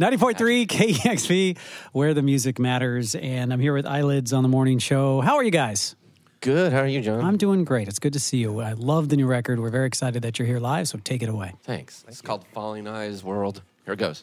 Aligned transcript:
90.3 0.00 0.68
KEXP, 0.68 1.58
where 1.90 2.14
the 2.14 2.22
music 2.22 2.60
matters. 2.60 3.16
And 3.16 3.52
I'm 3.52 3.58
here 3.58 3.74
with 3.74 3.84
Eyelids 3.84 4.32
on 4.32 4.44
the 4.44 4.48
morning 4.48 4.78
show. 4.78 5.20
How 5.20 5.34
are 5.34 5.42
you 5.42 5.50
guys? 5.50 5.96
Good. 6.40 6.72
How 6.72 6.80
are 6.80 6.86
you, 6.86 7.00
John? 7.00 7.20
I'm 7.20 7.36
doing 7.36 7.64
great. 7.64 7.88
It's 7.88 7.98
good 7.98 8.12
to 8.12 8.20
see 8.20 8.38
you. 8.38 8.60
I 8.60 8.74
love 8.74 9.08
the 9.08 9.16
new 9.16 9.26
record. 9.26 9.58
We're 9.58 9.70
very 9.70 9.88
excited 9.88 10.22
that 10.22 10.38
you're 10.38 10.46
here 10.46 10.60
live, 10.60 10.86
so 10.86 11.00
take 11.02 11.24
it 11.24 11.28
away. 11.28 11.54
Thanks. 11.64 12.04
It's 12.06 12.22
called 12.22 12.44
Falling 12.52 12.86
Eyes 12.86 13.24
World. 13.24 13.62
Here 13.86 13.94
it 13.94 13.98
goes. 13.98 14.22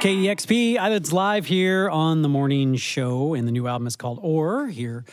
KEXP. 0.00 0.78
Eyelids 0.78 1.12
live 1.12 1.44
here 1.46 1.90
on 1.90 2.22
the 2.22 2.28
morning 2.28 2.76
show, 2.76 3.34
and 3.34 3.48
the 3.48 3.52
new 3.52 3.66
album 3.66 3.88
is 3.88 3.96
called 3.96 4.20
Or. 4.22 4.68
Here, 4.68 5.04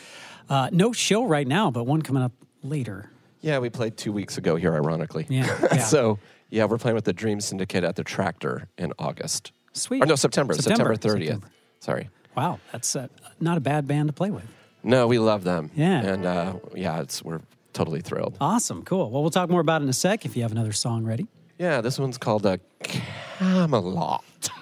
uh, 0.48 0.68
no 0.70 0.92
show 0.92 1.24
right 1.24 1.46
now, 1.46 1.72
but 1.72 1.84
one 1.84 2.02
coming 2.02 2.22
up 2.22 2.30
later. 2.62 3.10
Yeah, 3.40 3.58
we 3.58 3.68
played 3.68 3.96
two 3.96 4.12
weeks 4.12 4.38
ago 4.38 4.54
here, 4.54 4.72
ironically. 4.74 5.26
Yeah, 5.28 5.46
yeah. 5.72 5.78
so, 5.78 6.20
yeah, 6.50 6.66
we're 6.66 6.78
playing 6.78 6.94
with 6.94 7.04
the 7.04 7.12
Dream 7.12 7.40
Syndicate 7.40 7.82
at 7.82 7.96
the 7.96 8.04
Tractor 8.04 8.68
in 8.78 8.92
August. 8.96 9.50
Sweet. 9.72 10.04
Or 10.04 10.06
no, 10.06 10.14
September. 10.14 10.54
September, 10.54 10.94
September, 10.94 11.18
30th. 11.18 11.24
September. 11.24 11.48
Sorry. 11.80 12.08
Wow, 12.36 12.60
that's 12.70 12.94
uh, 12.94 13.08
not 13.40 13.56
a 13.56 13.60
bad 13.60 13.88
band 13.88 14.08
to 14.08 14.12
play 14.12 14.30
with. 14.30 14.46
No, 14.84 15.08
we 15.08 15.18
love 15.18 15.42
them. 15.42 15.72
Yeah. 15.74 16.00
And 16.00 16.24
uh, 16.24 16.54
yeah, 16.76 17.00
it's 17.00 17.24
we're 17.24 17.40
totally 17.72 18.02
thrilled. 18.02 18.36
Awesome, 18.40 18.84
cool. 18.84 19.10
Well, 19.10 19.22
we'll 19.22 19.32
talk 19.32 19.50
more 19.50 19.60
about 19.60 19.82
it 19.82 19.84
in 19.84 19.88
a 19.88 19.94
sec 19.94 20.24
if 20.24 20.36
you 20.36 20.42
have 20.42 20.52
another 20.52 20.72
song 20.72 21.04
ready. 21.04 21.26
Yeah, 21.58 21.80
this 21.80 21.98
one's 21.98 22.18
called 22.18 22.46
uh, 22.46 22.58
Camelot. 22.84 24.22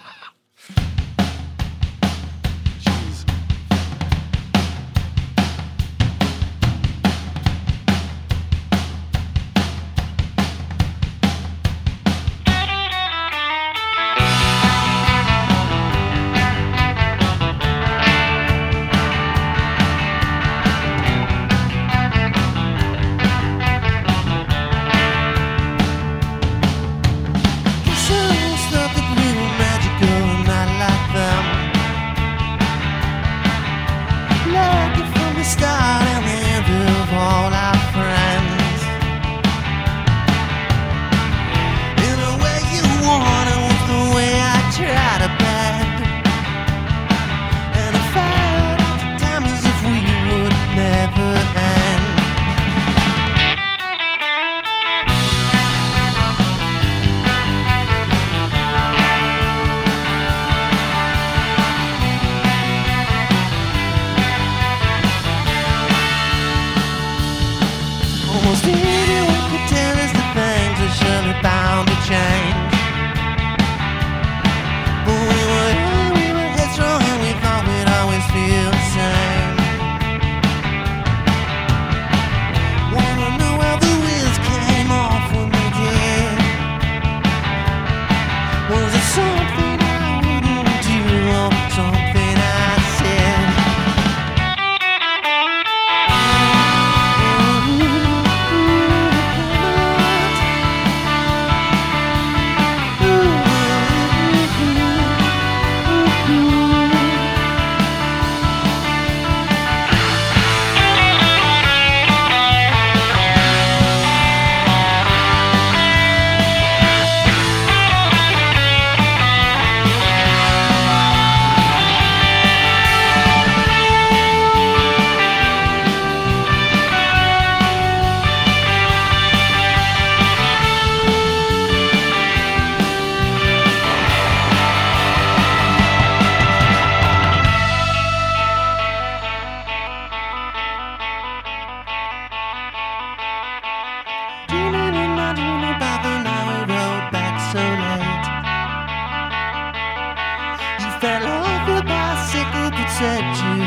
said 153.04 153.59
you'd 153.59 153.64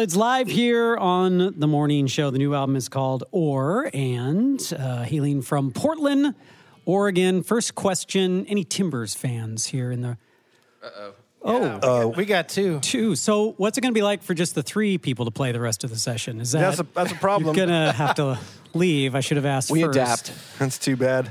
Eyelids 0.00 0.16
live 0.16 0.48
here 0.48 0.96
on 0.96 1.60
the 1.60 1.66
morning 1.66 2.06
show. 2.06 2.30
The 2.30 2.38
new 2.38 2.54
album 2.54 2.74
is 2.74 2.88
called 2.88 3.24
Or 3.32 3.90
and 3.92 4.58
uh, 4.78 5.02
hailing 5.02 5.42
from 5.42 5.72
Portland, 5.72 6.34
Oregon. 6.86 7.42
First 7.42 7.74
question 7.74 8.46
Any 8.46 8.64
Timbers 8.64 9.14
fans 9.14 9.66
here 9.66 9.92
in 9.92 10.00
the. 10.00 10.16
Oh, 11.42 11.80
oh 11.82 12.08
we 12.08 12.24
got 12.24 12.48
two. 12.48 12.80
Two. 12.80 13.14
So, 13.14 13.52
what's 13.58 13.76
it 13.76 13.82
going 13.82 13.92
to 13.92 13.98
be 13.98 14.02
like 14.02 14.22
for 14.22 14.32
just 14.32 14.54
the 14.54 14.62
three 14.62 14.96
people 14.96 15.26
to 15.26 15.30
play 15.30 15.52
the 15.52 15.60
rest 15.60 15.84
of 15.84 15.90
the 15.90 15.96
session? 15.96 16.40
Is 16.40 16.52
that 16.52 16.60
That's 16.60 16.80
a- 16.80 16.86
that's 16.94 17.12
a 17.12 17.16
problem. 17.16 17.54
You're 17.54 17.66
going 17.66 17.86
to 17.86 17.92
have 17.92 18.14
to 18.14 18.38
leave. 18.72 19.14
I 19.14 19.20
should 19.20 19.36
have 19.36 19.44
asked. 19.44 19.70
We 19.70 19.82
first. 19.82 19.98
adapt. 19.98 20.32
That's 20.58 20.78
too 20.78 20.96
bad. 20.96 21.30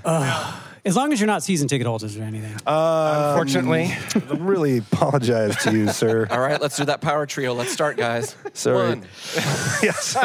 As 0.85 0.95
long 0.95 1.11
as 1.13 1.19
you're 1.19 1.27
not 1.27 1.43
season 1.43 1.67
ticket 1.67 1.85
holders 1.87 2.17
or 2.17 2.23
anything. 2.23 2.53
Unfortunately, 2.65 3.91
I 4.15 4.35
really 4.35 4.77
apologize 4.77 5.55
to 5.63 5.71
you, 5.73 5.87
sir. 5.89 6.27
All 6.31 6.39
right, 6.39 6.59
let's 6.61 6.77
do 6.77 6.85
that 6.85 7.01
power 7.01 7.25
trio. 7.25 7.53
Let's 7.53 7.71
start, 7.71 7.97
guys. 7.97 8.35
Sorry. 8.53 8.89
One. 8.89 9.01
yes. 9.83 10.15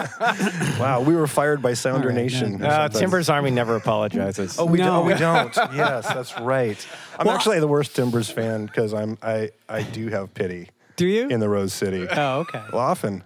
wow, 0.79 1.01
we 1.03 1.15
were 1.15 1.27
fired 1.27 1.61
by 1.63 1.75
Sounder 1.75 2.09
All 2.11 2.15
right, 2.15 2.23
Nation. 2.23 2.59
no. 2.59 2.67
or 2.69 2.71
uh. 2.71 2.89
Timbers 2.89 3.29
Army 3.29 3.51
never 3.51 3.77
apologizes. 3.77 4.59
Oh, 4.59 4.65
we 4.67 4.79
No. 4.79 4.85
don't. 4.85 4.95
Oh, 4.95 5.07
we 5.07 5.15
don't. 5.15 5.57
yes, 5.75 6.07
that's 6.07 6.39
right. 6.41 6.87
I'm 7.19 7.29
actually 7.29 7.61
the 7.61 7.69
worst 7.69 7.95
Timbers 7.97 8.31
fan 8.31 8.67
because 8.67 8.95
I'm 8.95 9.19
I 9.23 9.51
I 9.69 9.83
do 9.83 10.09
have 10.09 10.35
pity 10.35 10.69
Do 10.97 11.07
you? 11.07 11.29
in 11.29 11.41
the 11.41 11.49
Rose 11.49 11.73
City. 11.73 12.07
oh, 12.11 12.41
okay. 12.41 12.63
Well, 12.73 12.81
often, 12.83 13.23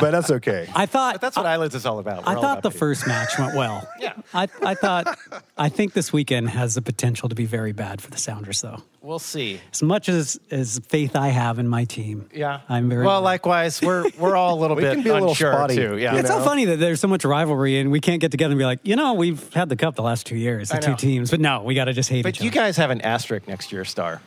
but 0.00 0.10
that's 0.10 0.30
okay. 0.30 0.68
I 0.74 0.86
thought. 0.86 1.14
But 1.14 1.20
that's 1.20 1.36
what 1.36 1.46
Eyelids 1.46 1.74
is 1.74 1.86
all 1.86 1.98
about. 1.98 2.24
We're 2.24 2.32
I 2.32 2.34
thought 2.34 2.44
about 2.44 2.62
the 2.62 2.70
pity. 2.70 2.78
first 2.78 3.06
match 3.06 3.38
went 3.38 3.54
well. 3.54 3.86
Yeah. 4.00 4.12
I, 4.34 4.48
I 4.62 4.74
thought, 4.74 5.16
I 5.56 5.68
think 5.68 5.92
this 5.92 6.12
weekend 6.12 6.50
has 6.50 6.74
the 6.74 6.82
potential 6.82 7.28
to 7.28 7.34
be 7.36 7.46
very 7.46 7.70
bad 7.72 8.00
for 8.00 8.10
the 8.10 8.18
Sounders, 8.18 8.60
though. 8.60 8.82
We'll 9.00 9.20
see. 9.20 9.60
As 9.72 9.82
much 9.84 10.08
as, 10.08 10.40
as 10.50 10.80
faith 10.88 11.14
I 11.14 11.28
have 11.28 11.60
in 11.60 11.68
my 11.68 11.84
team, 11.84 12.28
Yeah, 12.34 12.60
I'm 12.68 12.88
very. 12.88 13.06
well. 13.06 13.20
Likewise, 13.20 13.80
we're 13.80 14.04
we're 14.18 14.34
all 14.34 14.58
a 14.58 14.60
little 14.60 14.76
We 14.76 14.82
bit 14.82 14.94
can 14.94 15.02
be 15.04 15.10
a 15.10 15.14
little 15.14 15.28
unsure 15.28 15.52
spotty, 15.52 15.76
too. 15.76 15.96
Yeah, 15.96 16.16
it's 16.16 16.28
know? 16.28 16.38
so 16.38 16.44
funny 16.44 16.64
that 16.64 16.80
there's 16.80 17.00
so 17.00 17.06
much 17.06 17.24
rivalry 17.24 17.78
and 17.78 17.92
we 17.92 18.00
can't 18.00 18.20
get 18.20 18.32
together 18.32 18.52
and 18.52 18.58
be 18.58 18.64
like, 18.64 18.80
you 18.82 18.96
know, 18.96 19.14
we've 19.14 19.52
had 19.54 19.68
the 19.68 19.76
cup 19.76 19.94
the 19.94 20.02
last 20.02 20.26
two 20.26 20.36
years, 20.36 20.70
the 20.70 20.78
two 20.78 20.96
teams, 20.96 21.30
but 21.30 21.38
no, 21.38 21.62
we 21.62 21.74
got 21.74 21.84
to 21.84 21.92
just 21.92 22.10
hate 22.10 22.24
but 22.24 22.34
each 22.34 22.40
you 22.42 22.50
other 22.50 22.54
guys 22.56 22.76
have 22.78 22.90
an 22.90 23.00
asterisk 23.02 23.46
next 23.46 23.68
to 23.68 23.76
your 23.76 23.84
star. 23.84 24.20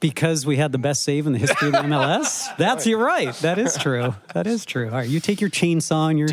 Because 0.00 0.44
we 0.46 0.56
had 0.56 0.72
the 0.72 0.78
best 0.78 1.02
save 1.02 1.26
in 1.26 1.32
the 1.32 1.38
history 1.38 1.68
of 1.68 1.74
the 1.74 1.80
MLS. 1.80 2.56
That's 2.58 2.86
you're 2.86 2.98
right. 2.98 3.32
That 3.36 3.58
is 3.58 3.76
true. 3.76 4.14
That 4.34 4.46
is 4.46 4.64
true. 4.64 4.86
All 4.86 4.96
right, 4.96 5.08
you 5.08 5.20
take 5.20 5.40
your 5.40 5.50
chainsaw 5.50 6.10
and 6.10 6.18
your 6.18 6.28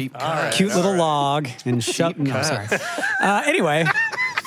cute 0.52 0.74
little 0.74 0.96
log 0.96 1.48
and 1.66 1.84
shut. 1.84 2.18
No, 2.18 2.42
sorry. 2.42 2.68
Uh, 3.22 3.44
anyway. 3.46 3.86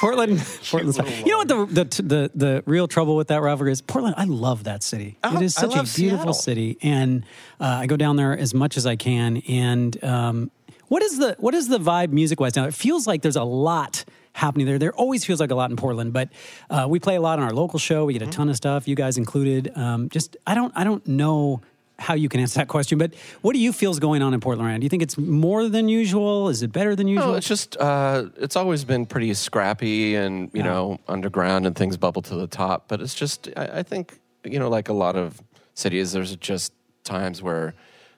Portland, 0.00 0.42
Portland's 0.70 0.96
you 0.96 1.26
know 1.26 1.36
what 1.36 1.48
the, 1.48 1.66
the 1.66 2.02
the 2.02 2.30
the 2.34 2.62
real 2.64 2.88
trouble 2.88 3.16
with 3.16 3.28
that 3.28 3.42
rivalry 3.42 3.70
is? 3.70 3.82
Portland, 3.82 4.14
I 4.16 4.24
love 4.24 4.64
that 4.64 4.82
city. 4.82 5.18
it 5.22 5.42
is 5.42 5.54
such 5.54 5.74
a 5.74 5.82
beautiful 5.82 6.32
Seattle. 6.32 6.32
city, 6.32 6.78
and 6.80 7.22
uh, 7.60 7.66
I 7.66 7.86
go 7.86 7.98
down 7.98 8.16
there 8.16 8.36
as 8.36 8.54
much 8.54 8.78
as 8.78 8.86
I 8.86 8.96
can. 8.96 9.42
And 9.46 10.02
um, 10.02 10.50
what 10.88 11.02
is 11.02 11.18
the 11.18 11.36
what 11.38 11.54
is 11.54 11.68
the 11.68 11.78
vibe 11.78 12.12
music 12.12 12.40
wise 12.40 12.56
now? 12.56 12.64
It 12.64 12.72
feels 12.74 13.06
like 13.06 13.20
there's 13.20 13.36
a 13.36 13.44
lot 13.44 14.06
happening 14.32 14.66
there. 14.66 14.78
There 14.78 14.92
always 14.92 15.24
feels 15.24 15.40
like 15.40 15.50
a 15.50 15.54
lot 15.54 15.70
in 15.70 15.76
Portland, 15.76 16.12
but 16.12 16.28
uh, 16.68 16.86
we 16.88 16.98
play 16.98 17.16
a 17.16 17.20
lot 17.20 17.38
on 17.38 17.44
our 17.44 17.52
local 17.52 17.78
show. 17.78 18.04
We 18.04 18.12
get 18.12 18.22
a 18.22 18.26
ton 18.26 18.48
of 18.48 18.56
stuff, 18.56 18.86
you 18.88 18.94
guys 18.94 19.18
included. 19.18 19.72
Um, 19.76 20.08
just 20.08 20.36
I 20.46 20.54
don't 20.54 20.72
I 20.76 20.84
don't 20.84 21.06
know 21.06 21.60
how 21.98 22.14
you 22.14 22.30
can 22.30 22.40
answer 22.40 22.58
that 22.58 22.68
question, 22.68 22.96
but 22.96 23.12
what 23.42 23.52
do 23.52 23.58
you 23.58 23.72
feel 23.72 23.90
is 23.90 23.98
going 23.98 24.22
on 24.22 24.32
in 24.32 24.40
Portland? 24.40 24.66
right 24.66 24.72
now? 24.72 24.78
Do 24.78 24.84
you 24.84 24.88
think 24.88 25.02
it's 25.02 25.18
more 25.18 25.68
than 25.68 25.88
usual? 25.88 26.48
Is 26.48 26.62
it 26.62 26.72
better 26.72 26.96
than 26.96 27.06
usual? 27.08 27.28
No, 27.28 27.34
it's 27.34 27.46
just 27.46 27.76
uh, 27.76 28.26
it's 28.36 28.56
always 28.56 28.84
been 28.84 29.04
pretty 29.04 29.34
scrappy 29.34 30.14
and 30.14 30.50
you 30.52 30.62
know 30.62 30.98
underground 31.08 31.66
and 31.66 31.76
things 31.76 31.96
bubble 31.96 32.22
to 32.22 32.34
the 32.34 32.46
top. 32.46 32.88
But 32.88 33.00
it's 33.00 33.14
just 33.14 33.48
I, 33.56 33.80
I 33.80 33.82
think 33.82 34.18
you 34.44 34.58
know 34.58 34.68
like 34.68 34.88
a 34.88 34.94
lot 34.94 35.16
of 35.16 35.40
cities, 35.74 36.12
there's 36.12 36.34
just 36.36 36.72
times 37.04 37.42
where 37.42 37.74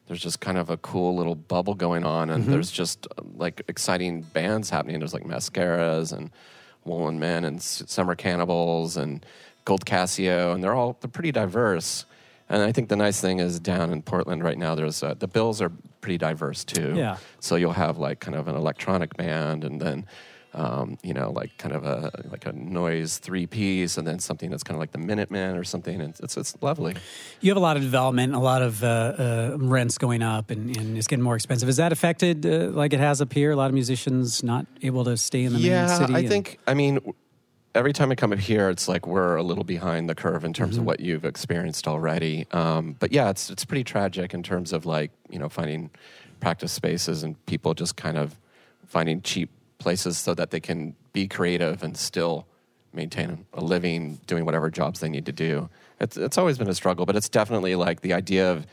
there's 0.06 0.22
just 0.22 0.40
kind 0.40 0.58
of 0.58 0.70
a 0.70 0.76
cool 0.76 1.16
little 1.16 1.34
bubble 1.34 1.74
going 1.74 2.04
on, 2.04 2.30
and 2.30 2.44
there's 2.44 2.70
just 2.70 3.06
uh, 3.18 3.22
like 3.36 3.62
exciting 3.68 4.22
bands 4.22 4.70
happening. 4.70 4.98
There's 4.98 5.14
like 5.14 5.24
Mascaras 5.24 6.12
and 6.12 6.30
Woolen 6.84 7.18
Men 7.18 7.44
and 7.44 7.62
Summer 7.62 8.14
Cannibals 8.14 8.96
and 8.96 9.24
Gold 9.64 9.86
Casio, 9.86 10.54
and 10.54 10.62
they're 10.62 10.74
all 10.74 10.96
they're 11.00 11.10
pretty 11.10 11.32
diverse. 11.32 12.04
And 12.48 12.62
I 12.62 12.72
think 12.72 12.88
the 12.88 12.96
nice 12.96 13.20
thing 13.20 13.38
is 13.38 13.58
down 13.60 13.90
in 13.90 14.02
Portland 14.02 14.44
right 14.44 14.58
now, 14.58 14.74
there's 14.74 15.02
uh, 15.02 15.14
the 15.14 15.28
bills 15.28 15.62
are 15.62 15.72
pretty 16.00 16.18
diverse 16.18 16.64
too. 16.64 16.94
Yeah. 16.94 17.16
So 17.40 17.56
you'll 17.56 17.72
have 17.72 17.96
like 17.98 18.20
kind 18.20 18.36
of 18.36 18.48
an 18.48 18.56
electronic 18.56 19.16
band, 19.16 19.64
and 19.64 19.80
then 19.80 20.06
um, 20.54 20.98
you 21.02 21.14
know 21.14 21.30
like 21.30 21.56
kind 21.58 21.74
of 21.74 21.84
a 21.84 22.10
like 22.30 22.46
a 22.46 22.52
noise 22.52 23.18
three 23.18 23.46
piece, 23.46 23.96
and 23.98 24.06
then 24.06 24.18
something 24.18 24.50
that's 24.50 24.62
kind 24.62 24.76
of 24.76 24.80
like 24.80 24.92
the 24.92 24.98
Minutemen 24.98 25.56
or 25.56 25.64
something. 25.64 26.00
And 26.00 26.14
it's 26.20 26.36
it's 26.36 26.54
lovely. 26.60 26.94
You 27.40 27.50
have 27.50 27.56
a 27.56 27.60
lot 27.60 27.76
of 27.76 27.82
development, 27.82 28.34
a 28.34 28.38
lot 28.38 28.62
of 28.62 28.82
uh, 28.84 28.86
uh, 28.86 29.56
rents 29.58 29.98
going 29.98 30.22
up, 30.22 30.50
and, 30.50 30.76
and 30.76 30.96
it's 30.98 31.06
getting 31.06 31.22
more 31.24 31.34
expensive. 31.36 31.68
Is 31.68 31.76
that 31.78 31.92
affected 31.92 32.44
uh, 32.46 32.68
like 32.72 32.92
it 32.92 33.00
has 33.00 33.20
up 33.20 33.32
here? 33.32 33.50
A 33.52 33.56
lot 33.56 33.66
of 33.68 33.74
musicians 33.74 34.42
not 34.42 34.66
able 34.82 35.04
to 35.04 35.16
stay 35.16 35.44
in 35.44 35.52
the 35.54 35.58
yeah, 35.58 35.86
main 35.86 35.96
city. 35.98 36.14
I 36.14 36.18
and- 36.20 36.28
think. 36.28 36.58
I 36.66 36.74
mean, 36.74 36.98
every 37.74 37.94
time 37.94 38.12
I 38.12 38.14
come 38.14 38.32
up 38.32 38.38
here, 38.38 38.68
it's 38.68 38.86
like 38.88 39.06
we're 39.06 39.36
a 39.36 39.42
little 39.42 39.64
behind 39.64 40.08
the 40.10 40.14
curve 40.14 40.44
in 40.44 40.52
Mm-hmm. 40.52 40.62
terms 40.62 40.76
of 40.76 40.84
what 40.84 41.00
you've 41.00 41.24
experienced 41.24 41.88
already. 41.88 42.46
Um, 42.52 42.94
but 43.00 43.10
yeah, 43.12 43.30
it's 43.30 43.48
it's 43.48 43.64
pretty 43.64 43.84
tragic 43.84 44.34
in 44.34 44.42
terms 44.42 44.72
of 44.74 44.84
like 44.84 45.10
you 45.30 45.38
know 45.38 45.48
finding 45.48 45.90
practice 46.40 46.72
spaces 46.72 47.22
and 47.22 47.36
people 47.46 47.72
just 47.72 47.96
kind 47.96 48.18
of 48.18 48.38
finding 48.86 49.22
cheap 49.22 49.48
places 49.82 50.16
so 50.18 50.34
that 50.34 50.50
they 50.50 50.60
can 50.60 50.94
be 51.12 51.28
creative 51.28 51.82
and 51.82 51.96
still 51.96 52.46
maintain 52.94 53.44
a 53.54 53.60
living 53.62 54.20
doing 54.26 54.44
whatever 54.44 54.70
jobs 54.70 55.00
they 55.00 55.08
need 55.08 55.26
to 55.26 55.32
do. 55.32 55.68
It's 56.00 56.16
it's 56.16 56.38
always 56.38 56.58
been 56.58 56.68
a 56.68 56.74
struggle, 56.74 57.06
but 57.06 57.16
it's 57.16 57.28
definitely 57.28 57.74
like 57.74 58.00
the 58.00 58.12
idea 58.12 58.50
of 58.50 58.66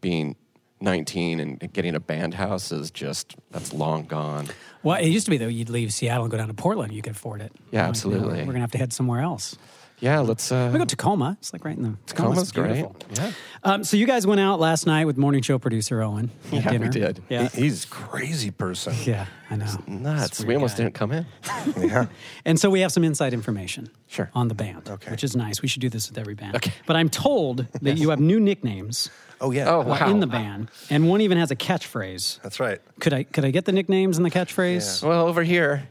being 0.00 0.36
19 0.80 1.40
and 1.40 1.72
getting 1.72 1.94
a 1.94 2.00
band 2.00 2.34
house 2.34 2.70
is 2.70 2.90
just 2.90 3.34
that's 3.50 3.72
long 3.72 4.04
gone. 4.04 4.48
Well, 4.82 5.00
it 5.00 5.08
used 5.08 5.24
to 5.26 5.30
be 5.30 5.38
though. 5.38 5.48
You'd 5.48 5.70
leave 5.70 5.92
Seattle 5.92 6.24
and 6.24 6.30
go 6.30 6.36
down 6.36 6.48
to 6.48 6.54
Portland. 6.54 6.92
You 6.92 7.02
could 7.02 7.12
afford 7.12 7.40
it. 7.40 7.52
Yeah, 7.70 7.82
Like, 7.82 7.88
absolutely. 7.90 8.40
We're 8.40 8.52
gonna 8.52 8.60
have 8.60 8.72
to 8.72 8.78
head 8.78 8.92
somewhere 8.92 9.20
else. 9.20 9.56
Yeah, 9.98 10.20
let's 10.20 10.52
uh 10.52 10.68
We 10.72 10.78
go 10.78 10.84
to 10.84 10.96
Tacoma. 10.96 11.36
It's 11.40 11.52
like 11.54 11.64
right 11.64 11.76
in 11.76 11.82
the 11.82 11.94
Tacoma's 12.06 12.52
great. 12.52 12.72
beautiful. 12.74 12.96
Yeah. 13.14 13.32
Um, 13.64 13.82
so 13.82 13.96
you 13.96 14.06
guys 14.06 14.26
went 14.26 14.40
out 14.40 14.60
last 14.60 14.86
night 14.86 15.06
with 15.06 15.16
morning 15.16 15.40
show 15.42 15.58
producer 15.58 16.02
Owen. 16.02 16.30
at 16.52 16.64
Yeah, 16.64 16.78
we 16.78 16.88
did. 16.88 17.22
Yeah, 17.30 17.48
He- 17.48 17.62
he's 17.62 17.84
a 17.84 17.88
crazy 17.88 18.50
person. 18.50 18.94
yeah, 19.04 19.26
I 19.50 19.56
know. 19.56 19.66
Nuts. 19.86 20.44
We 20.44 20.54
almost 20.54 20.76
guy. 20.76 20.84
didn't 20.84 20.94
come 20.94 21.12
in. 21.12 21.26
Yeah. 21.78 22.06
And 22.44 22.60
so 22.60 22.68
we 22.68 22.80
have 22.80 22.92
some 22.92 23.04
inside 23.04 23.32
information 23.32 23.88
Sure. 24.06 24.30
on 24.34 24.48
the 24.48 24.54
band, 24.54 24.88
Okay. 24.88 25.10
which 25.10 25.24
is 25.24 25.34
nice. 25.34 25.62
We 25.62 25.68
should 25.68 25.80
do 25.80 25.88
this 25.88 26.08
with 26.10 26.18
every 26.18 26.34
band. 26.34 26.56
Okay. 26.56 26.72
But 26.86 26.96
I'm 26.96 27.08
told 27.08 27.66
that 27.82 27.96
you 27.96 28.10
have 28.10 28.20
new 28.20 28.38
nicknames 28.38 29.08
Oh 29.40 29.50
yeah. 29.50 29.68
Oh, 29.70 29.80
wow. 29.80 30.10
in 30.10 30.20
the 30.20 30.26
band, 30.26 30.70
and 30.90 31.08
one 31.08 31.20
even 31.22 31.38
has 31.38 31.50
a 31.50 31.56
catchphrase. 31.56 32.40
That's 32.42 32.60
right. 32.60 32.80
Could 33.00 33.12
I 33.14 33.22
could 33.24 33.44
I 33.44 33.50
get 33.50 33.64
the 33.64 33.72
nicknames 33.72 34.16
and 34.18 34.24
the 34.26 34.30
catchphrase? 34.30 35.02
Well, 35.02 35.26
over 35.26 35.42
here. 35.42 35.88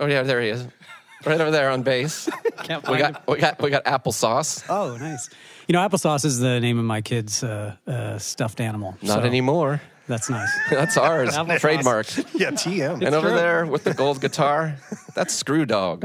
Oh 0.00 0.06
yeah, 0.06 0.22
there 0.22 0.40
he 0.40 0.48
is. 0.48 0.66
Right 1.26 1.40
over 1.40 1.50
there 1.50 1.70
on 1.70 1.82
bass. 1.82 2.28
Can't 2.62 2.82
We 2.88 2.98
find 2.98 3.00
him. 3.00 3.12
got 3.12 3.26
we 3.28 3.38
got 3.38 3.60
we 3.62 3.70
got 3.70 3.84
applesauce. 3.84 4.64
Oh, 4.68 4.96
nice. 4.96 5.28
You 5.66 5.72
know, 5.72 5.86
applesauce 5.86 6.24
is 6.24 6.38
the 6.38 6.60
name 6.60 6.78
of 6.78 6.84
my 6.84 7.00
kid's 7.00 7.42
uh, 7.42 7.74
uh, 7.86 8.18
stuffed 8.18 8.60
animal. 8.60 8.96
Not 9.02 9.20
so 9.20 9.26
anymore. 9.26 9.80
That's 10.06 10.30
nice. 10.30 10.48
That's 10.70 10.96
ours. 10.96 11.36
Applesauce. 11.36 11.60
Trademark. 11.60 12.06
Yeah. 12.34 12.50
TM. 12.52 13.04
and 13.04 13.14
over 13.14 13.28
true. 13.28 13.36
there 13.36 13.66
with 13.66 13.84
the 13.84 13.92
gold 13.94 14.20
guitar, 14.20 14.76
that's 15.14 15.34
Screw 15.34 15.66
Dog. 15.66 16.04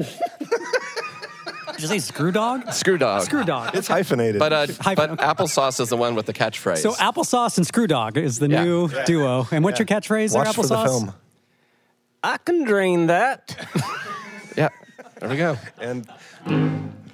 you 1.79 1.88
say 1.88 2.00
screw 2.00 2.32
dog? 2.32 2.72
Screw 2.74 2.98
Dog. 2.98 3.24
Screw 3.24 3.43
dog. 3.43 3.75
It's 3.75 3.88
hyphenated. 3.88 4.39
But 4.39 4.53
uh, 4.53 4.67
Hyphen, 4.79 4.96
but 4.96 5.10
okay. 5.12 5.24
applesauce 5.24 5.79
is 5.79 5.89
the 5.89 5.98
one 5.98 6.15
with 6.15 6.25
the 6.25 6.34
catchphrase. 6.34 6.77
So 6.79 6.91
applesauce 6.93 7.58
and 7.58 7.65
screw 7.67 7.88
dog 7.88 8.17
is 8.17 8.39
the 8.39 8.50
Yeah. 8.50 8.63
new 8.63 8.89
duo. 9.05 9.48
And 9.51 9.63
what's 9.63 9.79
your 9.79 9.86
catchphrase 9.86 10.34
there, 10.34 10.43
watch 10.43 10.55
for 10.55 10.65
the 10.65 10.75
applesauce? 10.75 10.86
film. 10.86 11.13
I 12.24 12.38
can 12.38 12.63
drain 12.63 13.08
that. 13.08 13.55
yeah, 14.58 14.70
there 15.23 15.29
we 15.29 15.37
go. 15.37 15.57
And 15.79 16.05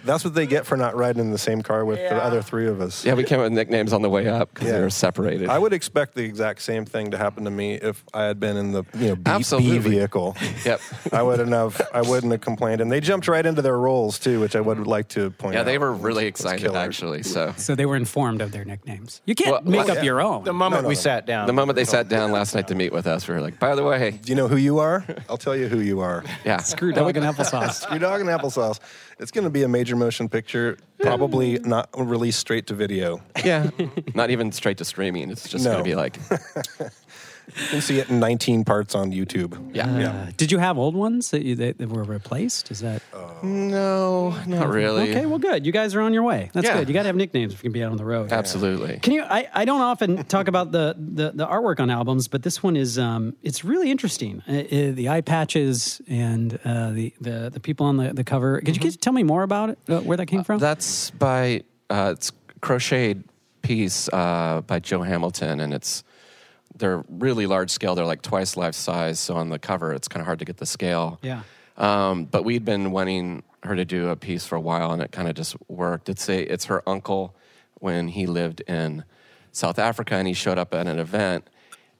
that's 0.03 0.23
what 0.23 0.33
they 0.33 0.45
get 0.47 0.65
for 0.65 0.77
not 0.77 0.95
riding 0.95 1.21
in 1.21 1.31
the 1.31 1.37
same 1.37 1.61
car 1.61 1.83
with 1.85 1.99
the 1.99 2.15
other 2.15 2.41
three 2.41 2.67
of 2.67 2.81
us. 2.81 3.05
Yeah, 3.05 3.13
we 3.15 3.23
came 3.23 3.39
up 3.39 3.45
with 3.45 3.53
nicknames 3.53 3.93
on 3.93 4.01
the 4.01 4.09
way 4.09 4.27
up 4.27 4.53
because 4.53 4.67
they 4.69 4.75
Yeah. 4.77 4.81
were 4.83 4.89
separated. 4.89 5.49
I 5.49 5.57
would 5.59 5.73
expect 5.73 6.15
the 6.15 6.23
exact 6.23 6.61
same 6.61 6.85
thing 6.85 7.11
to 7.11 7.17
happen 7.17 7.43
to 7.45 7.51
me 7.51 7.75
if 7.75 8.03
I 8.13 8.23
had 8.23 8.39
been 8.39 8.57
in 8.57 8.71
the 8.71 8.83
you 8.97 9.09
know 9.09 9.15
B, 9.15 9.21
B 9.25 9.31
Absolutely. 9.31 9.77
vehicle. 9.79 10.35
Yep. 10.65 10.81
I 11.13 11.21
wouldn't 11.21 11.51
have. 11.53 11.81
I 11.93 12.01
wouldn't 12.01 12.31
have 12.31 12.41
complained, 12.41 12.81
and 12.81 12.91
they 12.91 12.99
jumped 12.99 13.27
right 13.27 13.45
into 13.45 13.61
their 13.61 13.77
roles 13.77 14.19
too, 14.19 14.39
which 14.39 14.55
I 14.55 14.61
would 14.61 14.85
like 14.87 15.07
to 15.09 15.29
point 15.31 15.53
Yeah, 15.53 15.61
out. 15.61 15.65
Yeah, 15.65 15.71
they 15.71 15.77
were 15.77 15.93
really 15.93 16.27
It's 16.27 16.39
excited 16.41 16.61
killer. 16.65 16.77
actually. 16.77 17.23
So 17.23 17.53
So 17.57 17.75
they 17.75 17.85
were 17.85 17.95
informed 17.95 18.41
of 18.41 18.51
their 18.51 18.65
nicknames. 18.65 19.21
You 19.25 19.35
can't 19.35 19.51
Well, 19.51 19.61
make 19.63 19.81
well, 19.87 19.91
up 19.91 19.97
yeah. 19.97 20.03
your 20.03 20.21
own. 20.21 20.43
The 20.43 20.53
moment 20.53 20.79
No, 20.79 20.83
no, 20.83 20.87
we 20.89 20.95
no. 20.95 20.99
sat 20.99 21.25
down. 21.25 21.47
the 21.47 21.53
moment 21.53 21.75
they 21.77 21.85
sat 21.85 22.09
down 22.09 22.31
last 22.31 22.55
night 22.55 22.67
to 22.67 22.75
meet 22.75 22.91
with 22.91 23.07
us, 23.07 23.27
we 23.27 23.33
were 23.35 23.41
like, 23.41 23.57
by 23.59 23.75
the 23.75 23.83
way, 23.83 24.11
Do 24.21 24.29
you 24.31 24.35
know 24.35 24.47
who 24.47 24.57
you 24.57 24.79
are? 24.79 25.05
I'll 25.29 25.37
tell 25.37 25.55
you 25.55 25.67
who 25.67 25.79
you 25.79 26.01
are. 26.01 26.23
yeah, 26.45 26.57
Screw 26.57 26.91
dog 26.91 27.15
and 27.15 27.25
applesauce. 27.25 27.73
Screw 27.81 27.99
dog 27.99 28.19
and 28.21 28.29
applesauce. 28.29 28.79
It's 29.19 29.31
going 29.31 29.43
to 29.43 29.49
be 29.49 29.63
a 29.63 29.67
major 29.67 29.95
motion 29.97 30.29
picture, 30.29 30.77
probably 31.01 31.59
not 31.59 31.89
released 31.97 32.39
straight 32.39 32.67
to 32.67 32.73
video. 32.73 33.21
yeah, 33.43 33.69
not 34.15 34.29
even 34.29 34.51
straight 34.53 34.77
to 34.77 34.85
streaming. 34.85 35.29
It's 35.29 35.47
just 35.49 35.65
No. 35.65 35.71
going 35.73 35.83
to 35.83 35.89
be 35.89 35.95
like, 35.95 36.17
You 37.55 37.67
can 37.69 37.81
see 37.81 37.99
it 37.99 38.09
in 38.09 38.19
19 38.19 38.63
parts 38.65 38.95
on 38.95 39.11
YouTube. 39.11 39.57
yeah, 39.73 39.87
Uh, 40.27 40.31
did 40.37 40.51
you 40.51 40.57
have 40.59 40.77
old 40.77 40.95
ones 40.95 41.31
that, 41.31 41.43
you, 41.43 41.55
that, 41.55 41.77
that 41.77 41.89
were 41.89 42.03
replaced? 42.03 42.71
Is 42.71 42.79
that 42.81 43.01
no, 43.43 44.35
not 44.45 44.69
really. 44.69 45.09
okay? 45.11 45.25
Well, 45.25 45.39
good. 45.39 45.65
You 45.65 45.71
guys 45.71 45.95
are 45.95 46.01
on 46.01 46.13
your 46.13 46.23
way. 46.23 46.49
That's 46.53 46.65
Yeah. 46.67 46.79
good. 46.79 46.87
You 46.87 46.93
got 46.93 47.03
to 47.03 47.07
have 47.07 47.15
nicknames 47.15 47.53
if 47.53 47.59
you 47.59 47.63
can 47.69 47.71
be 47.73 47.83
out 47.83 47.91
on 47.91 47.97
the 47.97 48.05
road. 48.05 48.31
Absolutely. 48.31 48.99
Can 48.99 49.13
you? 49.13 49.23
I, 49.23 49.47
I 49.53 49.65
don't 49.65 49.81
often 49.81 50.23
talk 50.25 50.47
about 50.47 50.71
the, 50.71 50.95
the, 50.97 51.31
the 51.33 51.47
artwork 51.47 51.79
on 51.79 51.89
albums, 51.89 52.27
but 52.27 52.43
this 52.43 52.61
one 52.63 52.75
is 52.75 52.97
um, 52.99 53.35
it's 53.43 53.63
really 53.63 53.91
interesting. 53.91 54.43
Uh, 54.47 54.51
uh, 54.51 54.91
the 54.91 55.09
eye 55.09 55.21
patches 55.21 56.01
and 56.07 56.59
uh, 56.65 56.91
the, 56.91 57.13
the 57.21 57.49
the 57.53 57.59
people 57.59 57.85
on 57.85 57.97
the, 57.97 58.13
the 58.13 58.23
cover. 58.23 58.61
Could 58.61 58.83
you 58.83 58.91
tell 58.91 59.13
me 59.13 59.23
more 59.23 59.43
about 59.43 59.69
it? 59.71 59.79
Uh, 59.87 59.99
where 60.01 60.17
that 60.17 60.27
came 60.27 60.43
from? 60.43 60.59
That's 60.59 61.11
by 61.11 61.63
uh, 61.89 62.13
it's 62.15 62.31
crocheted 62.61 63.23
piece 63.61 64.09
uh, 64.11 64.61
by 64.67 64.79
Jo 64.79 65.01
Hamilton, 65.01 65.59
and 65.59 65.73
it's 65.73 66.03
they're 66.79 67.03
really 67.09 67.45
large 67.45 67.69
scale. 67.69 67.93
They're 67.93 68.05
like 68.05 68.21
twice 68.21 68.57
life 68.57 68.73
size. 68.73 69.19
So 69.19 69.35
on 69.35 69.49
the 69.49 69.59
cover, 69.59 69.93
it's 69.93 70.07
kind 70.07 70.21
of 70.21 70.25
hard 70.25 70.39
to 70.39 70.45
get 70.45 70.57
the 70.57 70.65
scale. 70.65 71.19
Yeah. 71.21 71.43
Um, 71.77 72.25
but 72.25 72.43
we'd 72.43 72.65
been 72.65 72.91
wanting 72.91 73.43
her 73.63 73.75
to 73.75 73.85
do 73.85 74.09
a 74.09 74.15
piece 74.15 74.45
for 74.45 74.55
a 74.55 74.59
while, 74.59 74.91
and 74.91 75.01
it 75.01 75.11
kind 75.11 75.27
of 75.29 75.35
just 75.35 75.55
worked. 75.69 76.09
It's 76.09 76.27
a 76.29 76.41
it's 76.41 76.65
her 76.65 76.81
uncle 76.87 77.35
when 77.75 78.07
he 78.07 78.25
lived 78.25 78.61
in 78.61 79.03
South 79.51 79.79
Africa, 79.79 80.15
and 80.15 80.27
he 80.27 80.33
showed 80.33 80.57
up 80.57 80.73
at 80.73 80.87
an 80.87 80.99
event, 80.99 81.47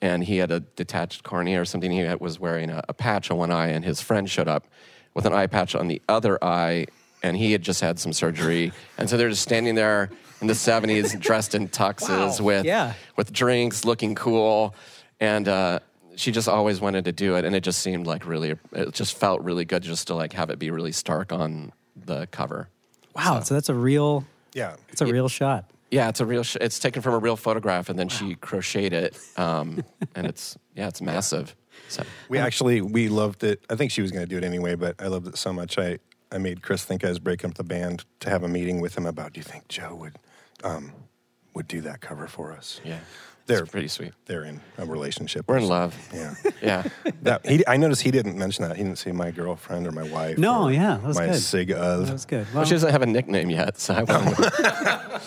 and 0.02 0.24
he 0.24 0.38
had 0.38 0.52
a 0.52 0.62
detached 0.62 1.24
cornea 1.24 1.62
or 1.62 1.66
something. 1.66 1.92
He 1.92 2.00
had- 2.00 2.20
was 2.20 2.40
wearing 2.40 2.70
a, 2.70 2.84
a 2.90 2.94
patch 2.94 3.30
on 3.32 3.38
one 3.38 3.52
eye, 3.52 3.68
and 3.68 3.86
his 3.86 4.02
friend 4.02 4.30
showed 4.30 4.48
up 4.48 4.68
with 5.14 5.26
an 5.26 5.34
eye 5.34 5.48
patch 5.48 5.76
on 5.76 5.88
the 5.88 6.02
other 6.10 6.42
eye, 6.44 6.86
and 7.24 7.36
he 7.38 7.52
had 7.52 7.62
just 7.62 7.82
had 7.82 8.00
some 8.00 8.14
surgery, 8.14 8.72
and 8.98 9.10
so 9.10 9.18
they're 9.18 9.30
just 9.30 9.42
standing 9.44 9.76
there 9.76 10.10
in 10.42 10.48
the 10.48 10.54
'70s, 10.54 11.20
dressed 11.20 11.56
in 11.56 11.68
tuxes 11.68 12.40
Wow. 12.40 12.46
with 12.46 12.66
Yeah. 12.66 12.94
with 13.16 13.32
drinks, 13.34 13.86
looking 13.86 14.16
cool, 14.16 14.74
and 15.20 15.48
uh, 15.48 15.80
she 16.16 16.32
just 16.32 16.48
always 16.48 16.80
wanted 16.82 17.06
to 17.06 17.12
do 17.12 17.36
it, 17.36 17.46
and 17.46 17.56
it 17.56 17.62
just 17.64 17.80
seemed 17.80 18.06
like 18.08 18.26
really, 18.26 18.56
it 18.74 18.94
just 18.94 19.18
felt 19.18 19.42
really 19.42 19.66
good 19.66 19.84
just 19.84 20.08
to 20.08 20.16
like 20.16 20.34
have 20.34 20.50
it 20.50 20.60
be 20.60 20.70
really 20.72 20.92
stark 20.92 21.32
on 21.32 21.72
the 21.96 22.28
cover. 22.28 22.70
wow. 23.16 23.40
So, 23.42 23.54
that's 23.54 23.70
a 23.70 23.74
real. 23.76 24.26
Yeah. 24.54 24.76
It's 24.90 25.02
a 25.02 25.06
real 25.06 25.28
shot. 25.30 25.66
Yeah, 25.92 26.10
it's 26.10 26.20
a 26.20 26.26
real. 26.26 26.44
Sh- 26.44 26.58
it's 26.62 26.78
taken 26.80 27.02
from 27.02 27.14
a 27.16 27.20
real 27.20 27.36
photograph, 27.36 27.90
and 27.90 27.98
then 27.98 28.10
she 28.10 28.36
crocheted 28.36 28.94
it, 28.94 29.18
um, 29.38 29.84
and 30.16 30.28
it's 30.28 30.58
yeah, 30.76 30.88
it's 30.88 31.02
massive. 31.02 31.56
So 31.88 32.04
We 32.30 32.38
actually 32.38 32.82
we 32.82 33.10
loved 33.10 33.44
it. 33.44 33.64
I 33.70 33.76
think 33.76 33.92
she 33.92 34.02
was 34.02 34.12
going 34.12 34.24
to 34.24 34.30
do 34.30 34.38
it 34.38 34.44
anyway, 34.44 34.76
but 34.76 34.96
I 35.02 35.08
loved 35.08 35.28
it 35.28 35.38
so 35.38 35.52
much. 35.52 35.78
I 35.80 35.98
I 36.32 36.38
made 36.38 36.62
Chris 36.62 36.84
think 36.86 37.04
I 37.04 37.10
was 37.10 37.18
breaking 37.18 37.50
up 37.50 37.56
the 37.58 37.64
band 37.64 38.06
to 38.20 38.30
have 38.30 38.44
a 38.44 38.48
meeting 38.48 38.80
with 38.82 38.96
him 38.96 39.08
about. 39.08 39.34
Do 39.34 39.40
you 39.40 39.44
think 39.44 39.68
Jo 39.68 39.96
would 39.96 40.16
um, 40.64 40.94
would 41.54 41.68
do 41.68 41.82
that 41.82 42.02
cover 42.02 42.28
for 42.28 42.52
us? 42.52 42.80
yeah, 42.84 43.00
They're 43.46 43.64
it's 43.64 43.72
pretty 43.72 43.88
sweet. 43.88 44.14
They're 44.26 44.44
in 44.44 44.62
a 44.78 44.86
relationship. 44.86 45.46
We're 45.48 45.58
in 45.58 45.68
love. 45.68 45.96
Yeah. 46.14 46.36
Yeah, 46.62 46.84
That 47.22 47.46
he, 47.46 47.66
I 47.68 47.78
noticed 47.78 48.02
he 48.02 48.12
didn't 48.12 48.38
mention 48.38 48.68
that. 48.68 48.76
He 48.76 48.84
didn't 48.84 48.98
say 48.98 49.14
my 49.14 49.32
girlfriend 49.32 49.88
or 49.88 49.92
my 49.94 50.04
wife. 50.04 50.38
No, 50.38 50.64
or 50.66 50.72
yeah, 50.74 50.98
that 50.98 51.04
was 51.08 51.18
my 51.18 51.28
good. 51.28 51.40
sig 51.40 51.72
of. 51.72 52.08
That 52.08 52.12
was 52.14 52.26
good. 52.26 52.46
well, 52.54 52.66
she 52.66 52.72
doesn't 52.72 52.92
have 52.92 53.02
a 53.02 53.06
nickname 53.06 53.50
yet, 53.50 53.80
so 53.80 53.94
I 53.94 54.04
wanted 54.04 54.36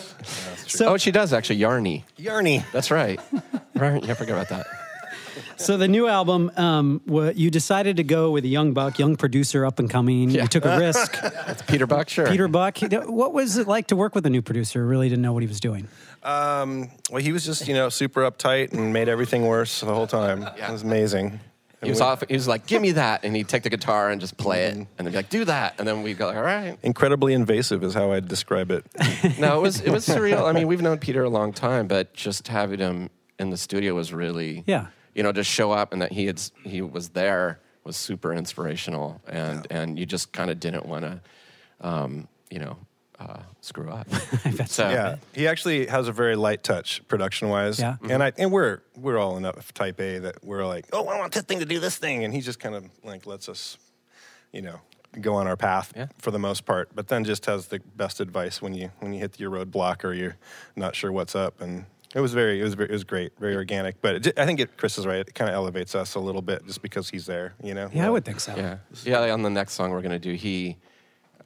so, 0.67 0.93
oh, 0.93 0.97
she 0.99 1.11
does 1.11 1.33
actually. 1.33 1.59
Yarny. 1.59 2.05
Yarny. 2.19 2.65
That's 2.73 2.91
right. 2.91 3.19
right. 3.75 4.05
Yeah, 4.05 4.13
forget 4.15 4.35
about 4.37 4.49
that. 4.51 4.67
So 5.57 5.77
the 5.77 5.89
new 5.89 6.07
album, 6.09 6.51
um, 6.57 7.01
you 7.35 7.51
decided 7.51 7.97
to 7.97 8.05
go 8.05 8.31
with 8.31 8.45
a 8.45 8.49
young 8.49 8.73
buck, 8.73 8.99
young 8.99 9.17
producer, 9.17 9.65
up 9.67 9.79
and 9.79 9.89
coming. 9.91 10.31
Yeah. 10.31 10.43
You 10.43 10.49
took 10.49 10.65
a 10.65 10.79
risk. 10.87 11.17
It's 11.49 11.63
Peter 11.63 11.87
Buck. 11.87 12.09
Sure. 12.09 12.27
Peter 12.27 12.49
Buck. 12.49 12.79
What 12.79 13.33
was 13.33 13.57
it 13.57 13.67
like 13.67 13.89
to 13.89 13.97
work 13.97 14.15
with 14.15 14.27
a 14.27 14.31
new 14.31 14.43
producer? 14.43 14.81
who 14.83 14.87
Really 14.87 15.09
didn't 15.09 15.23
know 15.23 15.33
what 15.33 15.43
he 15.43 15.49
was 15.49 15.61
doing. 15.61 15.89
Um, 16.23 16.91
well, 17.11 17.23
he 17.23 17.33
was 17.33 17.45
just 17.45 17.67
you 17.69 17.75
know 17.75 17.89
super 17.89 18.23
uptight 18.31 18.73
and 18.73 18.93
made 18.93 19.09
everything 19.09 19.47
worse 19.47 19.81
the 19.81 19.87
whole 19.95 20.07
time. 20.07 20.43
Yeah. 20.57 20.69
It 20.69 20.73
was 20.73 20.83
amazing. 20.83 21.41
He 21.83 21.91
was 21.91 22.01
off. 22.01 22.23
He 22.29 22.35
was 22.35 22.47
like, 22.47 22.67
"Give 22.69 22.81
me 22.81 22.93
that," 22.93 23.25
and 23.25 23.35
he'd 23.35 23.49
take 23.49 23.65
the 23.65 23.69
guitar 23.71 24.11
and 24.11 24.21
just 24.21 24.37
play 24.37 24.67
it, 24.67 24.75
and 24.77 24.87
then 24.99 25.07
be 25.07 25.17
like, 25.17 25.31
"Do 25.31 25.45
that," 25.47 25.75
and 25.81 25.89
then 25.89 26.05
we'd 26.05 26.17
go, 26.17 26.29
"All 26.29 26.41
right." 26.41 26.79
Incredibly 26.85 27.33
invasive 27.35 27.83
is 27.83 27.93
how 27.93 28.13
I'd 28.13 28.29
describe 28.29 28.71
it. 28.71 28.87
No, 29.41 29.59
it 29.59 29.63
was 29.63 29.81
it 29.81 29.91
was 29.91 30.07
surreal. 30.07 30.45
I 30.49 30.53
mean, 30.53 30.69
we've 30.69 30.81
known 30.83 30.99
Peter 30.99 31.25
a 31.25 31.29
long 31.29 31.53
time, 31.53 31.89
but 31.89 32.15
just 32.15 32.47
having 32.47 32.79
him 32.79 33.11
in 33.41 33.51
the 33.51 33.57
studio 33.57 33.95
was 33.95 34.13
really, 34.13 34.63
Yeah. 34.65 34.87
You 35.15 35.23
know, 35.23 35.33
just 35.33 35.51
show 35.51 35.73
up 35.73 35.93
and 35.93 36.03
that 36.03 36.13
he 36.13 36.27
had 36.27 36.41
he 36.65 36.83
was 36.83 37.11
there 37.11 37.61
was 37.85 37.97
super 37.97 38.33
inspirational, 38.33 39.21
and 39.27 39.67
and 39.71 39.99
you 39.99 40.07
just 40.07 40.33
kind 40.33 40.51
of 40.51 40.61
didn't 40.61 40.87
want 40.87 41.05
to, 41.05 41.21
um, 41.81 42.29
you 42.51 42.59
know, 42.61 42.77
uh, 43.19 43.41
screw 43.61 43.91
up. 43.91 44.09
so 44.67 44.89
Yeah, 44.89 45.17
he 45.35 45.47
actually 45.49 45.87
has 45.87 46.09
a 46.09 46.13
very 46.13 46.37
light 46.37 46.63
touch 46.63 47.03
production 47.09 47.49
wise. 47.49 47.79
Yeah. 47.81 47.97
and 48.09 48.23
I 48.23 48.33
and 48.39 48.53
we're 48.53 48.81
we're 48.97 49.19
all 49.19 49.37
enough 49.37 49.75
type 49.75 50.01
A 50.01 50.19
that 50.21 50.45
we're 50.45 50.65
like, 50.67 50.87
oh, 50.93 51.07
I 51.07 51.19
want 51.19 51.33
this 51.33 51.43
thing 51.43 51.59
to 51.61 51.67
do 51.67 51.79
this 51.81 51.97
thing, 51.97 52.25
and 52.25 52.33
he 52.33 52.41
just 52.41 52.61
kind 52.61 52.75
of 52.75 52.85
like 53.05 53.27
lets 53.27 53.49
us, 53.49 53.79
you 54.53 54.63
know, 54.63 54.81
go 55.21 55.35
on 55.35 55.47
our 55.47 55.57
path 55.57 55.93
Yeah. 55.97 56.07
for 56.19 56.31
the 56.31 56.39
most 56.39 56.65
part. 56.65 56.91
But 56.95 57.09
then 57.09 57.25
just 57.25 57.47
has 57.47 57.67
the 57.67 57.81
best 57.97 58.21
advice 58.21 58.63
when 58.63 58.75
you 58.75 58.91
when 59.01 59.13
you 59.13 59.19
hit 59.21 59.39
your 59.41 59.51
roadblock 59.51 60.05
or 60.05 60.13
you're 60.15 60.37
not 60.77 60.95
sure 60.97 61.11
what's 61.13 61.35
up 61.35 61.61
and. 61.61 61.87
It 62.15 62.21
was 62.21 62.35
very, 62.35 62.61
it 62.61 62.65
was, 62.65 62.75
very, 62.75 62.89
it 62.91 62.93
was 62.93 63.05
great, 63.05 63.33
very 63.39 63.55
organic. 63.57 64.01
But 64.03 64.17
it, 64.17 64.21
j- 64.21 64.33
I 64.37 64.45
think 64.45 64.61
it, 64.61 64.77
Chris 64.77 64.99
is 64.99 65.07
right. 65.07 65.21
It 65.21 65.35
kind 65.35 65.49
of 65.49 65.55
elevates 65.55 65.95
us 65.95 66.15
a 66.15 66.21
little 66.21 66.43
bit 66.43 66.67
just 66.67 66.83
because 66.83 67.09
he's 67.09 67.25
there, 67.27 67.55
you 67.63 67.73
know. 67.75 67.91
Yeah, 67.93 68.07
I 68.07 68.11
would 68.11 68.25
think 68.25 68.41
so. 68.41 68.55
yeah, 68.57 68.77
yeah. 69.05 69.33
On 69.33 69.43
the 69.43 69.51
next 69.51 69.73
song 69.75 69.91
we're 69.91 70.03
gonna 70.03 70.19
do, 70.19 70.35
he. 70.35 70.77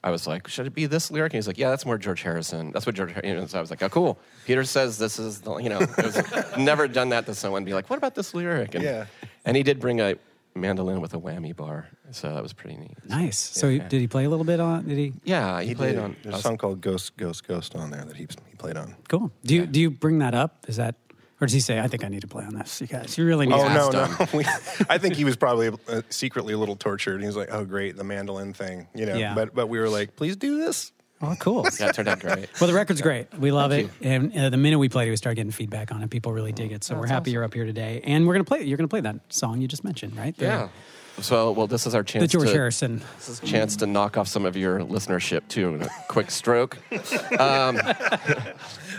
I 0.04 0.10
was 0.10 0.26
like, 0.26 0.46
should 0.46 0.66
it 0.68 0.74
be 0.74 0.86
this 0.86 1.10
lyric? 1.10 1.32
And 1.32 1.38
he's 1.38 1.48
like, 1.48 1.58
yeah, 1.58 1.68
that's 1.70 1.84
more 1.84 1.98
George 1.98 2.22
Harrison. 2.22 2.70
That's 2.70 2.86
what 2.86 2.94
George. 2.94 3.12
You 3.24 3.34
know, 3.34 3.46
so 3.46 3.58
I 3.58 3.60
was 3.60 3.70
like, 3.70 3.82
oh, 3.82 3.88
cool. 3.88 4.18
Peter 4.44 4.62
says 4.62 4.98
this 4.98 5.18
is, 5.18 5.40
the, 5.40 5.56
you 5.56 5.68
know, 5.68 5.80
it 5.80 5.96
was 5.96 6.56
never 6.58 6.86
done 6.86 7.08
that 7.08 7.26
to 7.26 7.34
someone. 7.34 7.64
Be 7.64 7.74
like, 7.74 7.90
what 7.90 7.96
about 7.96 8.14
this 8.14 8.32
lyric? 8.32 8.76
And, 8.76 8.84
Yeah. 8.84 9.06
And 9.44 9.56
he 9.56 9.64
did 9.64 9.80
bring 9.80 10.00
a 10.00 10.16
mandolin 10.56 11.00
with 11.00 11.14
a 11.14 11.18
whammy 11.18 11.54
bar, 11.54 11.88
so 12.10 12.32
that 12.32 12.42
was 12.42 12.52
pretty 12.52 12.76
neat. 12.76 12.96
Nice. 13.04 13.38
So 13.38 13.68
he, 13.68 13.78
did 13.78 14.00
he 14.00 14.06
play 14.06 14.24
a 14.24 14.30
little 14.30 14.44
bit 14.44 14.60
on? 14.60 14.88
Did 14.88 14.98
he? 14.98 15.12
Yeah, 15.24 15.60
he, 15.60 15.68
He 15.68 15.74
played 15.74 15.94
did. 15.96 15.98
on. 15.98 16.16
There's 16.22 16.36
a 16.36 16.42
song 16.42 16.56
called 16.56 16.80
Ghost, 16.80 17.16
Ghost, 17.16 17.46
Ghost 17.46 17.74
on 17.76 17.90
there 17.90 18.04
that 18.04 18.16
he, 18.16 18.26
he 18.48 18.56
played 18.56 18.76
on. 18.76 18.94
Cool. 19.08 19.30
Do 19.44 19.54
you 19.54 19.66
do 19.66 19.80
you 19.80 19.90
bring 19.90 20.18
that 20.18 20.34
up? 20.34 20.64
Is 20.68 20.76
that 20.76 20.96
or 21.40 21.46
does 21.46 21.52
he 21.52 21.60
say, 21.60 21.78
"I 21.78 21.86
think 21.86 22.02
I 22.04 22.08
need 22.08 22.22
to 22.22 22.28
play 22.28 22.44
on 22.44 22.54
this"? 22.54 22.80
You 22.80 22.86
guys, 22.86 23.18
you 23.18 23.26
really 23.26 23.46
need. 23.46 23.54
Oh 23.54 23.68
to 23.68 23.74
no, 23.74 23.90
asked 24.02 24.20
no! 24.20 24.26
We, 24.38 24.44
I 24.88 24.98
think 24.98 25.16
he 25.16 25.24
was 25.24 25.36
probably 25.36 25.68
uh, 25.88 26.02
secretly 26.08 26.54
a 26.54 26.58
little 26.58 26.76
tortured. 26.76 27.20
He 27.20 27.26
was 27.26 27.36
like, 27.36 27.48
"Oh, 27.52 27.64
great, 27.64 27.96
the 27.96 28.04
mandolin 28.04 28.54
thing," 28.54 28.88
you 28.94 29.04
know. 29.06 29.16
Yeah. 29.16 29.34
But 29.34 29.54
but 29.54 29.66
we 29.68 29.78
were 29.78 29.88
like, 29.90 30.16
"Please 30.16 30.36
do 30.36 30.58
this." 30.58 30.92
Oh, 31.22 31.34
cool. 31.38 31.66
Yeah, 31.80 31.88
it 31.88 31.94
turned 31.94 32.08
out 32.08 32.20
great. 32.20 32.48
Well, 32.60 32.68
the 32.68 32.74
record's 32.74 33.00
great. 33.00 33.32
We 33.38 33.50
love 33.50 33.70
Thank 33.70 33.90
it, 34.00 34.06
and 34.06 34.36
uh, 34.36 34.50
the 34.50 34.56
minute 34.56 34.78
we 34.78 34.88
played 34.88 35.08
it, 35.08 35.10
we 35.10 35.16
started 35.16 35.36
getting 35.36 35.50
feedback 35.52 35.90
on 35.92 36.02
it. 36.02 36.10
People 36.10 36.32
really 36.32 36.52
dig 36.52 36.72
it, 36.72 36.84
so 36.84 36.94
we're 36.96 37.06
happy 37.06 37.30
you're 37.30 37.44
up 37.44 37.54
here 37.54 37.64
today. 37.64 38.00
And 38.04 38.26
we're 38.26 38.34
gonna 38.34 38.44
play. 38.44 38.62
You're 38.64 38.76
gonna 38.76 38.88
play 38.88 39.00
that 39.00 39.16
song 39.30 39.60
you 39.60 39.68
just 39.68 39.82
mentioned, 39.84 40.16
right? 40.16 40.36
The- 40.36 40.44
Yeah. 40.44 40.68
So, 41.22 41.50
well, 41.52 41.66
this 41.66 41.86
is 41.86 41.94
our 41.94 42.02
chance. 42.02 42.24
The 42.24 42.28
George 42.38 42.48
to, 42.48 42.52
Harrison. 42.54 43.00
This 43.16 43.30
is 43.30 43.42
a 43.42 43.46
chance 43.46 43.74
to 43.76 43.86
knock 43.86 44.18
off 44.18 44.28
some 44.28 44.44
of 44.44 44.54
your 44.54 44.80
listenership 44.80 45.48
too 45.48 45.74
in 45.74 45.82
a 45.82 45.88
quick 46.08 46.30
stroke. 46.30 46.76
Um, 47.40 47.76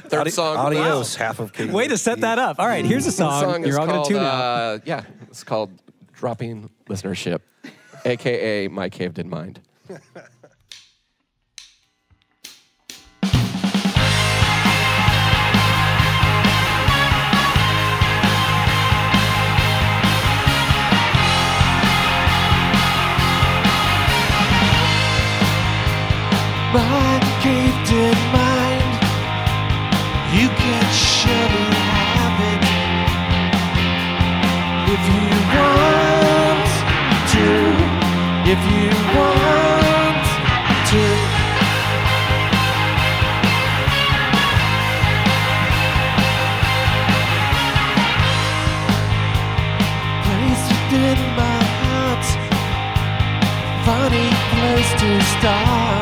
third 0.10 0.32
song. 0.34 0.58
Adios, 0.58 1.16
half 1.16 1.40
of 1.40 1.54
King. 1.54 1.72
Way 1.72 1.88
to 1.88 1.98
set 1.98 2.22
that 2.22 2.40
up. 2.40 2.58
All 2.60 2.66
right, 2.68 2.84
here's 2.86 3.06
a 3.06 3.12
song. 3.12 3.42
song 3.44 3.66
You're 3.66 3.80
all 3.80 3.86
gonna 3.86 3.98
called, 4.00 4.08
tune 4.08 4.18
out. 4.18 4.24
uh, 4.24 4.80
Yeah, 4.86 5.04
it's 5.30 5.44
called 5.44 5.70
"Dropping 6.14 6.70
Listenership," 6.90 7.42
aka 8.06 8.68
"My 8.68 8.90
Gifted 8.90 9.28
Mind." 9.28 9.60
my 26.78 27.20
gifted 27.44 28.18
mind. 28.38 28.94
You 30.38 30.48
can 30.62 30.86
surely 30.94 31.82
have 32.14 32.38
it 32.54 32.64
if 34.94 35.02
you 35.16 35.28
want 35.56 36.68
to. 37.34 37.48
If 38.54 38.62
you 38.74 38.90
want 39.18 40.26
to. 40.92 41.04
Place 50.26 50.64
within 50.72 51.20
my 51.42 51.60
heart, 51.82 52.26
funny 53.86 54.30
place 54.52 54.92
to 55.02 55.10
start. 55.34 55.97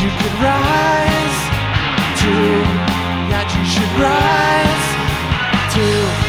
You 0.00 0.08
could 0.10 0.34
rise 0.34 1.40
to, 2.20 2.32
that 3.30 3.50
you 3.52 3.64
should 3.66 3.92
rise 3.98 4.94
to. 5.74 6.27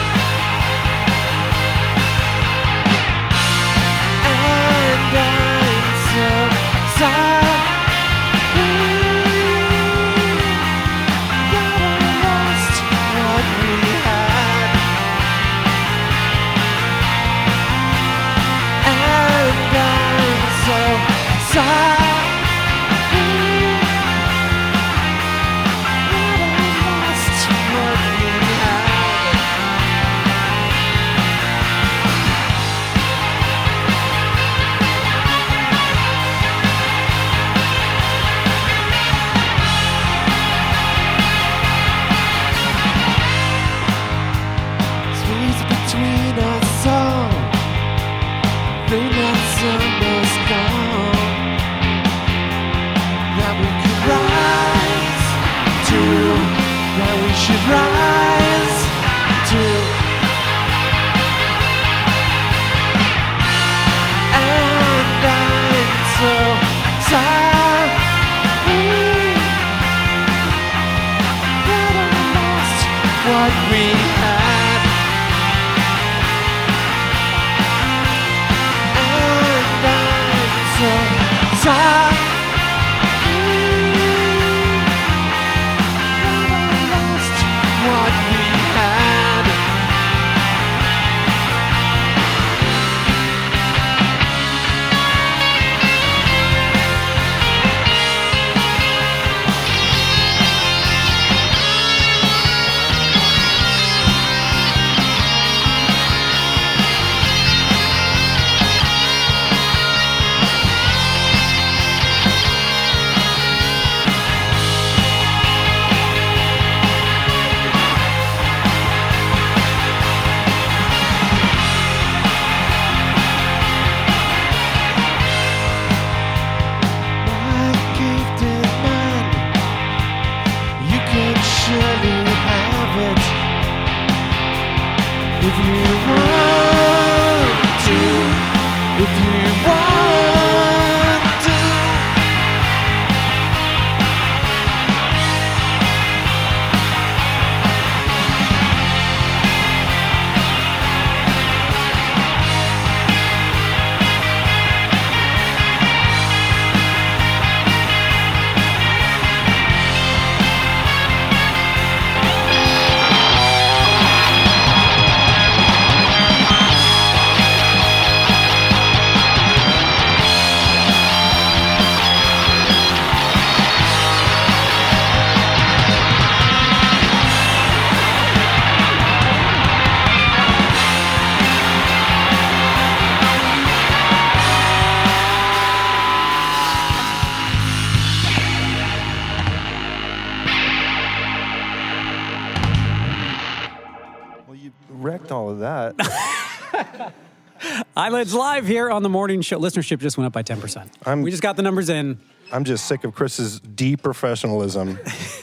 Eyelids 197.99 198.33
live 198.33 198.65
here 198.65 198.89
on 198.89 199.03
the 199.03 199.09
morning 199.09 199.41
show. 199.41 199.59
Listenership 199.59 199.99
just 199.99 200.17
went 200.17 200.25
up 200.25 200.31
by 200.31 200.41
10%. 200.41 200.89
I'm- 201.05 201.21
we 201.21 201.31
just 201.31 201.43
got 201.43 201.57
the 201.57 201.61
numbers 201.61 201.89
in. 201.89 202.17
I'm 202.49 202.63
just 202.63 202.85
sick 202.85 203.03
of 203.03 203.13
Chris's 203.13 203.59
deep 203.59 204.01
deprofessionalism. 204.03 204.97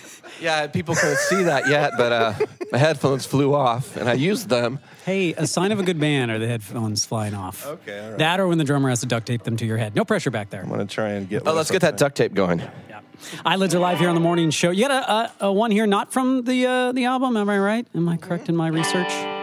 Yeah, 0.41 0.67
people 0.67 0.95
can't 0.95 1.19
see 1.19 1.45
that 1.45 1.67
yet, 1.67 1.93
but 1.97 2.13
uh, 2.13 2.35
my 2.71 2.77
headphones 2.77 3.25
flew 3.25 3.55
off, 3.55 3.97
and 3.97 4.07
I 4.07 4.13
used 4.13 4.51
them. 4.51 4.81
Hey, 5.07 5.33
a 5.33 5.47
sign 5.47 5.73
of 5.73 5.81
a 5.81 5.83
good 5.83 5.99
band 5.99 6.31
are 6.31 6.39
the 6.39 6.47
headphones 6.47 7.07
flying 7.07 7.33
off. 7.33 7.67
Okay, 7.67 7.99
all 7.99 8.11
right. 8.11 8.19
That 8.19 8.39
or 8.39 8.47
when 8.47 8.59
the 8.59 8.65
drummer 8.65 8.91
has 8.91 9.01
to 9.01 9.07
duct 9.07 9.27
tape 9.27 9.45
them 9.45 9.57
to 9.57 9.65
your 9.65 9.79
head. 9.79 9.95
No 9.97 10.05
pressure 10.05 10.31
back 10.31 10.51
there. 10.51 10.61
I'm 10.61 10.69
gonna 10.69 10.85
try 10.85 11.13
and 11.13 11.27
get. 11.27 11.45
Oh, 11.47 11.55
let's 11.55 11.71
get 11.71 11.81
that 11.81 11.97
duct 11.97 12.17
tape 12.17 12.35
going. 12.35 12.59
Yeah. 12.59 13.01
Eyelids 13.47 13.75
are 13.75 13.79
live 13.79 13.99
here 13.99 14.11
on 14.11 14.15
the 14.15 14.21
morning 14.21 14.51
show. 14.51 14.71
You 14.73 14.87
got 14.87 14.91
a, 15.41 15.45
a, 15.47 15.49
a 15.49 15.53
one 15.55 15.71
here 15.71 15.87
not 15.87 16.13
from 16.13 16.43
the 16.45 16.67
uh, 16.67 16.93
the 16.93 17.07
album, 17.07 17.39
am 17.39 17.49
I 17.49 17.59
right? 17.59 17.87
Am 17.95 18.07
I 18.07 18.19
correct 18.19 18.51
in 18.51 18.57
my 18.57 18.69
research? 18.69 19.36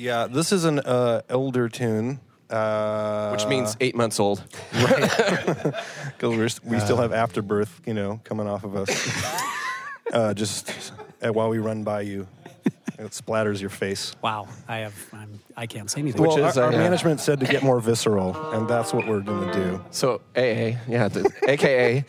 Yeah, 0.00 0.28
this 0.28 0.50
is 0.50 0.64
an 0.64 0.78
uh, 0.78 1.20
elder 1.28 1.68
tune. 1.68 2.20
Uh, 2.48 3.28
Which 3.32 3.46
means 3.46 3.76
eight 3.80 3.94
months 3.94 4.18
old. 4.18 4.42
because 4.72 6.62
we 6.64 6.80
still 6.80 6.96
have 6.96 7.12
afterbirth, 7.12 7.82
you 7.84 7.92
know, 7.92 8.18
coming 8.24 8.48
off 8.48 8.64
of 8.64 8.76
us. 8.76 8.88
uh, 10.12 10.32
just 10.32 10.94
uh, 11.20 11.30
while 11.34 11.50
we 11.50 11.58
run 11.58 11.84
by 11.84 12.00
you, 12.00 12.26
it 12.98 13.10
splatters 13.10 13.60
your 13.60 13.68
face. 13.68 14.16
Wow, 14.22 14.48
I 14.66 14.78
have 14.78 14.94
I'm, 15.12 15.38
I 15.54 15.66
can't 15.66 15.90
say 15.90 16.00
anything. 16.00 16.22
Which 16.22 16.30
well, 16.30 16.46
is 16.46 16.56
our, 16.56 16.68
our 16.68 16.72
uh, 16.72 16.78
management 16.78 17.20
said 17.20 17.38
to 17.40 17.46
get 17.46 17.62
more 17.62 17.78
visceral, 17.78 18.34
and 18.52 18.66
that's 18.66 18.94
what 18.94 19.06
we're 19.06 19.20
going 19.20 19.48
to 19.50 19.54
do. 19.54 19.84
So 19.90 20.22
AA, 20.34 20.80
yeah, 20.88 21.08
the, 21.08 21.30
AKA 21.46 22.06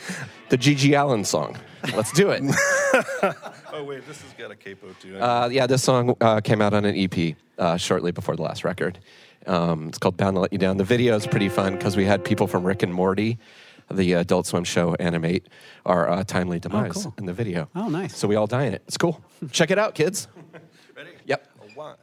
the 0.47 0.57
GG 0.57 0.97
Allin 0.97 1.25
song. 1.25 1.57
Let's 1.93 2.13
do 2.13 2.29
it. 2.29 2.41
Oh 3.73 3.83
wait, 3.85 4.05
this 4.05 4.21
has 4.21 4.33
got 4.33 4.51
a 4.51 4.55
capo 4.55 4.93
too. 4.99 5.17
Uh, 5.17 5.47
yeah, 5.51 5.65
this 5.65 5.81
song 5.81 6.15
uh, 6.19 6.41
came 6.41 6.61
out 6.61 6.73
on 6.73 6.83
an 6.83 6.95
EP 6.95 7.35
uh, 7.57 7.77
shortly 7.77 8.11
before 8.11 8.35
the 8.35 8.41
last 8.41 8.65
record. 8.65 8.99
Um, 9.47 9.87
it's 9.87 9.97
called 9.97 10.17
"Bound 10.17 10.35
to 10.35 10.41
Let 10.41 10.51
You 10.51 10.59
Down." 10.59 10.75
The 10.77 10.83
video 10.83 11.15
is 11.15 11.25
pretty 11.25 11.47
fun 11.47 11.77
because 11.77 11.95
we 11.95 12.03
had 12.03 12.23
people 12.25 12.47
from 12.47 12.65
Rick 12.65 12.83
and 12.83 12.93
Morty 12.93 13.39
the 13.93 14.13
Adult 14.13 14.47
Swim 14.47 14.63
show 14.63 14.95
animate 14.95 15.47
our 15.85 16.09
uh, 16.09 16.23
timely 16.23 16.59
demise 16.59 17.03
cool. 17.03 17.13
in 17.17 17.25
the 17.25 17.33
video. 17.33 17.69
Oh, 17.75 17.89
nice. 17.89 18.15
So 18.17 18.27
we 18.27 18.35
all 18.35 18.47
die 18.47 18.65
in 18.65 18.73
it. 18.73 18.83
It's 18.87 18.97
cool. 18.97 19.21
Check 19.51 19.71
it 19.71 19.77
out, 19.77 19.95
kids. 19.95 20.27
Ready? 20.95 21.11
Yep. 21.25 21.47
One, 21.75 21.95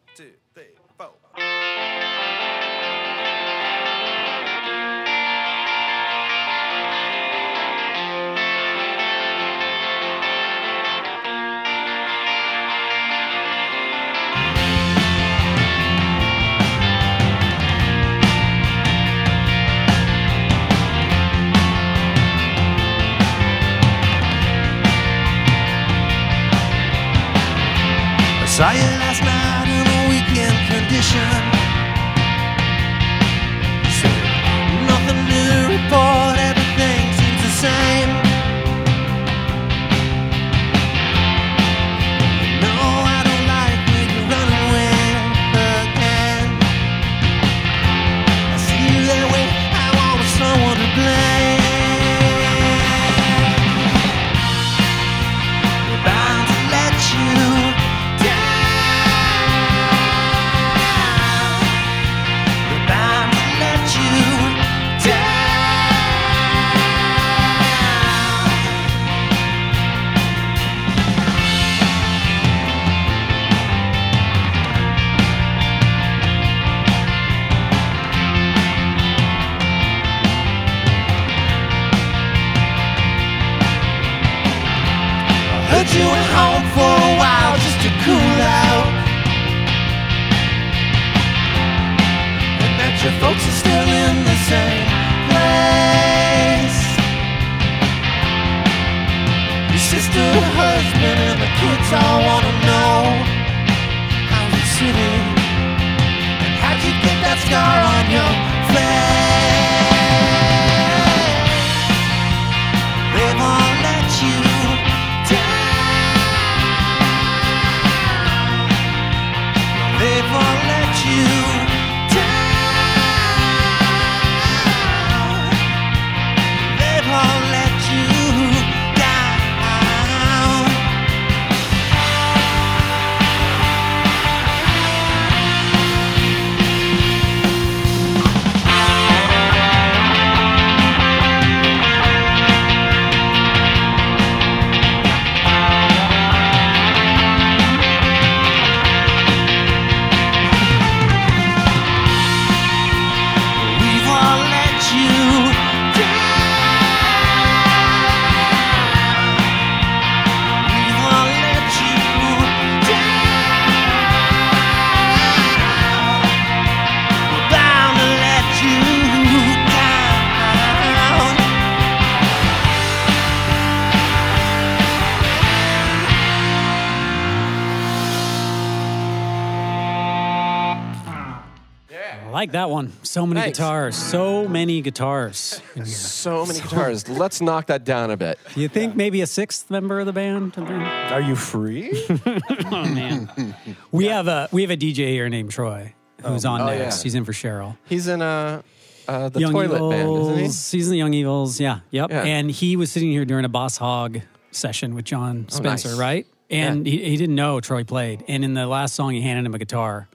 that 182.59 182.71
one. 182.71 182.93
So 183.03 183.25
many 183.27 183.41
Thanks. 183.41 183.59
guitars. 183.59 183.97
So 183.97 184.49
many 184.49 184.81
guitars. 184.83 185.63
in 185.77 185.85
here. 185.85 185.95
So 185.95 186.45
many 186.45 186.61
guitars. 186.61 187.09
Let's 187.09 187.41
knock 187.41 187.67
that 187.67 187.85
down 187.85 188.11
a 188.11 188.17
bit. 188.17 188.39
Do 188.55 188.61
you 188.61 188.69
think 188.69 188.97
maybe 188.97 189.21
a 189.21 189.27
sixth 189.27 189.71
member 189.71 190.01
of 190.01 190.07
the 190.07 190.13
band? 190.13 190.55
Oh 190.57 190.63
Are 190.65 191.21
you 191.21 191.37
free? 191.37 191.91
man, 192.71 193.55
we 193.93 194.07
have 194.07 194.29
a 194.29 194.49
we 194.53 194.63
have 194.63 194.71
a 194.71 194.77
DJ 194.77 195.09
here 195.09 195.29
named 195.29 195.51
Troy 195.51 195.95
who's 196.25 196.45
on 196.45 196.61
Oh, 196.61 196.67
next. 196.67 196.99
yeah. 196.99 197.03
He's 197.05 197.15
in 197.15 197.25
for 197.25 197.33
Cheryl. 197.33 197.77
He's 197.87 198.09
in 198.09 198.21
uh, 198.23 198.63
uh, 199.07 199.29
the 199.29 199.41
Young 199.41 199.53
Toilet 199.53 199.77
Evils. 199.77 199.95
Band, 199.95 200.21
isn't 200.21 200.37
he? 200.39 200.43
He's 200.79 200.87
in 200.89 200.93
the 200.93 200.99
Young 200.99 201.15
Evils. 201.15 201.61
Yeah, 201.61 201.81
yep. 201.91 202.11
Yeah. 202.11 202.25
And 202.25 202.51
he 202.51 202.77
was 202.77 202.91
sitting 202.91 203.11
here 203.11 203.25
during 203.25 203.45
a 203.45 203.49
Boss 203.49 203.77
Hog 203.77 204.21
session 204.51 204.95
with 204.95 205.05
Jon 205.05 205.47
Spencer, 205.49 205.89
Oh, 205.89 205.93
nice. 205.93 205.99
right? 206.01 206.27
And 206.51 206.87
he, 206.87 207.05
he 207.05 207.17
didn't 207.17 207.35
know 207.37 207.61
Troy 207.61 207.85
played. 207.85 208.25
And 208.27 208.45
in 208.45 208.55
the 208.55 208.67
last 208.67 208.95
song, 208.95 209.13
he 209.13 209.21
handed 209.21 209.45
him 209.47 209.55
a 209.55 209.59
guitar 209.59 210.09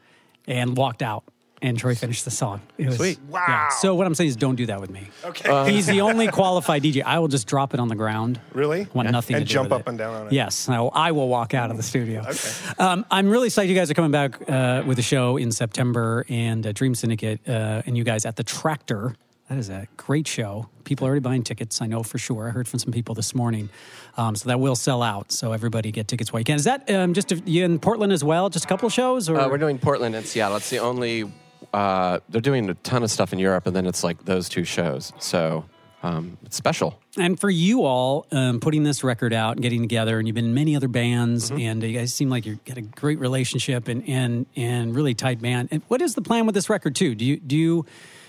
and 0.47 0.75
walked 0.75 1.01
out. 1.01 1.23
And 1.63 1.80
Troy 1.80 1.95
finished 1.95 2.26
the 2.26 2.32
song. 2.32 2.60
It 2.78 2.88
was, 2.88 2.97
Sweet. 2.97 3.19
Wow. 3.30 3.69
So 3.80 3.95
what 3.95 4.06
I'm 4.06 4.13
saying 4.13 4.28
is, 4.32 4.36
don't 4.36 4.56
do 4.56 4.65
that 4.65 4.82
with 4.82 4.89
me. 4.91 5.08
Okay. 5.23 5.71
He's 5.71 5.88
the 5.88 6.02
only 6.10 6.28
qualified 6.28 6.84
DJ. 6.84 7.02
I 7.04 7.19
will 7.19 7.30
just 7.30 7.47
drop 7.47 7.73
it 7.73 7.80
on 7.80 7.88
the 7.88 7.95
ground. 7.95 8.39
Really? 8.52 8.86
Want 8.93 9.10
nothing 9.10 9.38
And 9.38 9.45
to 9.45 9.47
do 9.47 9.54
jump 9.54 9.69
with 9.71 9.80
up 9.80 9.88
it. 9.88 9.89
and 9.91 9.97
down 9.97 10.13
on 10.13 10.28
it. 10.28 10.34
Yes, 10.34 10.67
I 10.67 10.80
will, 10.82 10.91
I 10.93 11.12
will 11.13 11.30
walk 11.30 11.54
out 11.54 11.71
of 11.71 11.78
the 11.78 11.84
studio. 11.84 12.19
Okay. 12.28 12.49
Um, 12.78 13.06
I'm 13.10 13.30
really 13.30 13.47
psyched 13.47 13.69
you 13.69 13.76
guys 13.76 13.89
are 13.89 13.93
coming 13.93 14.12
back 14.12 14.38
uh, 14.49 14.84
with 14.86 14.99
a 14.99 15.02
show 15.02 15.38
in 15.38 15.54
September 15.54 16.26
and 16.28 16.67
uh, 16.67 16.73
Dream 16.73 16.95
Syndicate 16.95 17.39
uh, 17.47 17.82
and 17.86 17.97
you 17.97 18.04
guys 18.04 18.26
at 18.26 18.36
the 18.36 18.43
Tractor. 18.43 19.15
That 19.49 19.58
is 19.58 19.69
a 19.69 19.88
great 19.97 20.28
show. 20.28 20.67
People 20.84 21.06
are 21.08 21.12
already 21.12 21.21
buying 21.21 21.43
tickets, 21.43 21.82
I 21.82 21.86
know 21.86 22.04
for 22.04 22.17
sure. 22.17 22.47
I 22.47 22.52
heard 22.52 22.67
from 22.67 22.80
some 22.80 22.91
people 22.91 23.15
this 23.15 23.34
morning. 23.34 23.69
Um, 24.17 24.36
so 24.36 24.49
that 24.49 24.60
will 24.60 24.76
sell 24.76 25.02
out. 25.02 25.32
So 25.32 25.54
everybody 25.54 25.91
get 25.91 26.10
tickets 26.10 26.34
while 26.34 26.39
you 26.41 26.45
can. 26.45 26.56
Is 26.56 26.63
that 26.65 26.89
um, 26.91 27.13
just 27.13 27.32
a, 27.32 27.36
you 27.45 27.63
in 27.63 27.80
Portland 27.80 28.12
as 28.12 28.21
well? 28.23 28.49
Just 28.49 28.65
a 28.65 28.67
couple 28.67 28.88
of 28.88 28.93
shows? 28.93 29.30
Or? 29.30 29.39
Uh, 29.39 29.47
we're 29.49 29.58
doing 29.58 29.78
Portland 29.78 30.13
and 30.15 30.26
Seattle. 30.26 30.58
It's 30.58 30.69
the 30.69 30.80
only. 30.80 31.32
Uh, 31.73 32.19
they're 32.30 32.41
doing 32.41 32.69
a 32.69 32.73
ton 32.76 33.04
of 33.04 33.12
stuff 33.12 33.32
in 33.34 33.39
Europe, 33.39 33.67
and 33.67 33.76
then 33.76 33.86
it's 33.86 34.04
like 34.04 34.26
those 34.26 34.49
two 34.49 34.63
shows. 34.63 35.13
So 35.19 35.65
um, 36.02 36.38
it's 36.43 36.58
special. 36.58 36.99
And 37.17 37.39
for 37.39 37.49
you 37.49 37.84
all, 37.86 38.26
um, 38.32 38.60
putting 38.60 38.84
this 38.84 39.04
record 39.04 39.34
out 39.34 39.54
and 39.54 39.62
getting 39.62 39.82
together, 39.82 40.17
and 40.19 40.28
you've 40.28 40.36
been 40.36 40.45
in 40.45 40.54
many 40.54 40.76
other 40.76 40.88
bands, 40.88 41.49
Mm-hmm. 41.52 41.62
and 41.62 41.84
you 41.84 41.97
guys 41.97 42.13
seem 42.13 42.30
like 42.30 42.45
you've 42.45 42.63
got 42.65 42.78
a 42.78 42.82
great 42.82 43.19
relationship 43.19 43.88
and 43.88 44.04
and 44.10 44.45
and 44.56 44.95
really 44.95 45.13
tight 45.13 45.41
band. 45.41 45.69
And 45.71 45.82
what 45.88 46.02
is 46.02 46.15
the 46.15 46.21
plan 46.21 46.45
with 46.45 46.56
this 46.56 46.69
record 46.69 46.95
too? 46.95 47.13
Do 47.15 47.23
you 47.23 47.38
do 47.38 47.56
you 47.56 47.86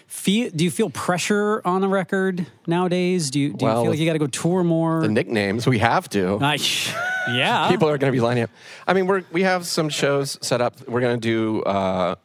feel 0.06 0.50
do 0.50 0.62
you 0.64 0.70
feel 0.70 0.90
pressure 0.90 1.62
on 1.64 1.80
the 1.80 1.88
record 1.88 2.46
nowadays? 2.66 3.30
Do 3.30 3.40
you 3.40 3.54
do 3.54 3.64
Well, 3.64 3.76
you 3.78 3.82
feel 3.84 3.90
like 3.92 3.98
you 4.00 4.06
got 4.06 4.12
to 4.12 4.18
go 4.18 4.26
tour 4.26 4.62
more? 4.62 5.00
The 5.00 5.08
nicknames 5.08 5.66
we 5.66 5.78
have 5.78 6.08
to. 6.10 6.38
I, 6.42 6.58
yeah, 7.32 7.68
People 7.70 7.88
are 7.88 7.96
going 7.96 8.12
to 8.12 8.16
be 8.16 8.20
lining 8.20 8.44
up. 8.44 8.50
I 8.86 8.92
mean, 8.92 9.06
we're 9.06 9.24
we 9.32 9.42
have 9.44 9.66
some 9.66 9.88
shows 9.88 10.38
set 10.42 10.60
up. 10.60 10.86
We're 10.86 11.00
going 11.00 11.18
to 11.18 11.26
do 11.26 11.62
uh, 11.62 12.16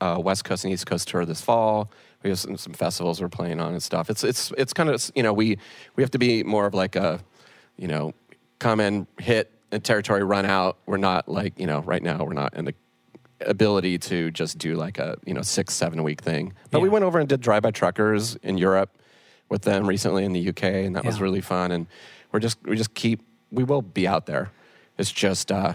uh, 0.00 0.20
West 0.22 0.44
Coast 0.44 0.64
and 0.64 0.72
East 0.72 0.86
Coast 0.86 1.08
tour 1.08 1.24
this 1.24 1.40
fall. 1.40 1.90
We 2.22 2.30
have 2.30 2.38
some, 2.38 2.56
some 2.56 2.72
festivals 2.72 3.20
we're 3.20 3.28
playing 3.28 3.60
on 3.60 3.72
and 3.72 3.82
stuff. 3.82 4.10
It's 4.10 4.24
it's 4.24 4.52
it's 4.58 4.72
kind 4.72 4.88
of 4.88 5.10
you 5.14 5.22
know 5.22 5.32
we 5.32 5.58
we 5.96 6.02
have 6.02 6.10
to 6.12 6.18
be 6.18 6.42
more 6.42 6.66
of 6.66 6.74
like 6.74 6.96
a 6.96 7.20
you 7.76 7.88
know 7.88 8.12
come 8.58 8.80
and 8.80 9.06
hit 9.18 9.52
and 9.70 9.84
territory 9.84 10.22
run 10.22 10.44
out. 10.44 10.78
We're 10.86 10.96
not 10.96 11.28
like 11.28 11.58
you 11.58 11.66
know 11.66 11.80
right 11.80 12.02
now 12.02 12.24
we're 12.24 12.32
not 12.32 12.54
in 12.54 12.64
the 12.64 12.74
ability 13.46 13.98
to 13.98 14.32
just 14.32 14.58
do 14.58 14.74
like 14.74 14.98
a 14.98 15.16
you 15.24 15.34
know 15.34 15.42
six 15.42 15.74
seven 15.74 16.02
week 16.02 16.20
thing. 16.20 16.54
But 16.70 16.80
we 16.80 16.88
went 16.88 17.04
over 17.04 17.18
and 17.18 17.28
did 17.28 17.40
Drive-By 17.40 17.70
Truckers 17.70 18.36
in 18.42 18.58
Europe. 18.58 18.90
with 19.48 19.62
them 19.62 19.86
recently 19.86 20.24
in 20.24 20.32
the 20.32 20.48
UK, 20.50 20.64
and 20.64 20.96
that 20.96 21.04
was 21.04 21.20
really 21.20 21.40
fun. 21.40 21.72
And 21.72 21.86
we're 22.32 22.40
just 22.40 22.58
we 22.64 22.76
just 22.76 22.94
keep 22.94 23.22
we 23.50 23.64
will 23.64 23.82
be 23.82 24.06
out 24.06 24.26
there. 24.26 24.50
It's 24.98 25.12
just 25.12 25.50
uh, 25.52 25.74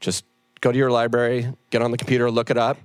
just 0.00 0.24
go 0.60 0.72
to 0.72 0.78
your 0.78 0.90
library, 0.90 1.52
get 1.70 1.82
on 1.82 1.90
the 1.90 1.98
computer, 1.98 2.30
look 2.30 2.50
it 2.50 2.56
up, 2.56 2.78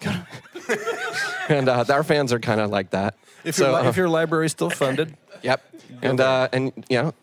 and 1.48 1.68
uh, 1.68 1.84
our 1.90 2.02
fans 2.02 2.32
are 2.32 2.40
kind 2.40 2.60
of 2.60 2.70
like 2.70 2.90
that. 2.90 3.16
If, 3.44 3.54
so, 3.54 3.70
your, 3.70 3.80
li- 3.80 3.86
uh, 3.86 3.88
if 3.90 3.96
your 3.96 4.08
library's 4.08 4.52
still 4.52 4.70
funded, 4.70 5.16
yep, 5.42 5.62
and 6.02 6.20
uh, 6.20 6.48
and 6.52 6.72
you 6.88 7.02
know, 7.02 7.14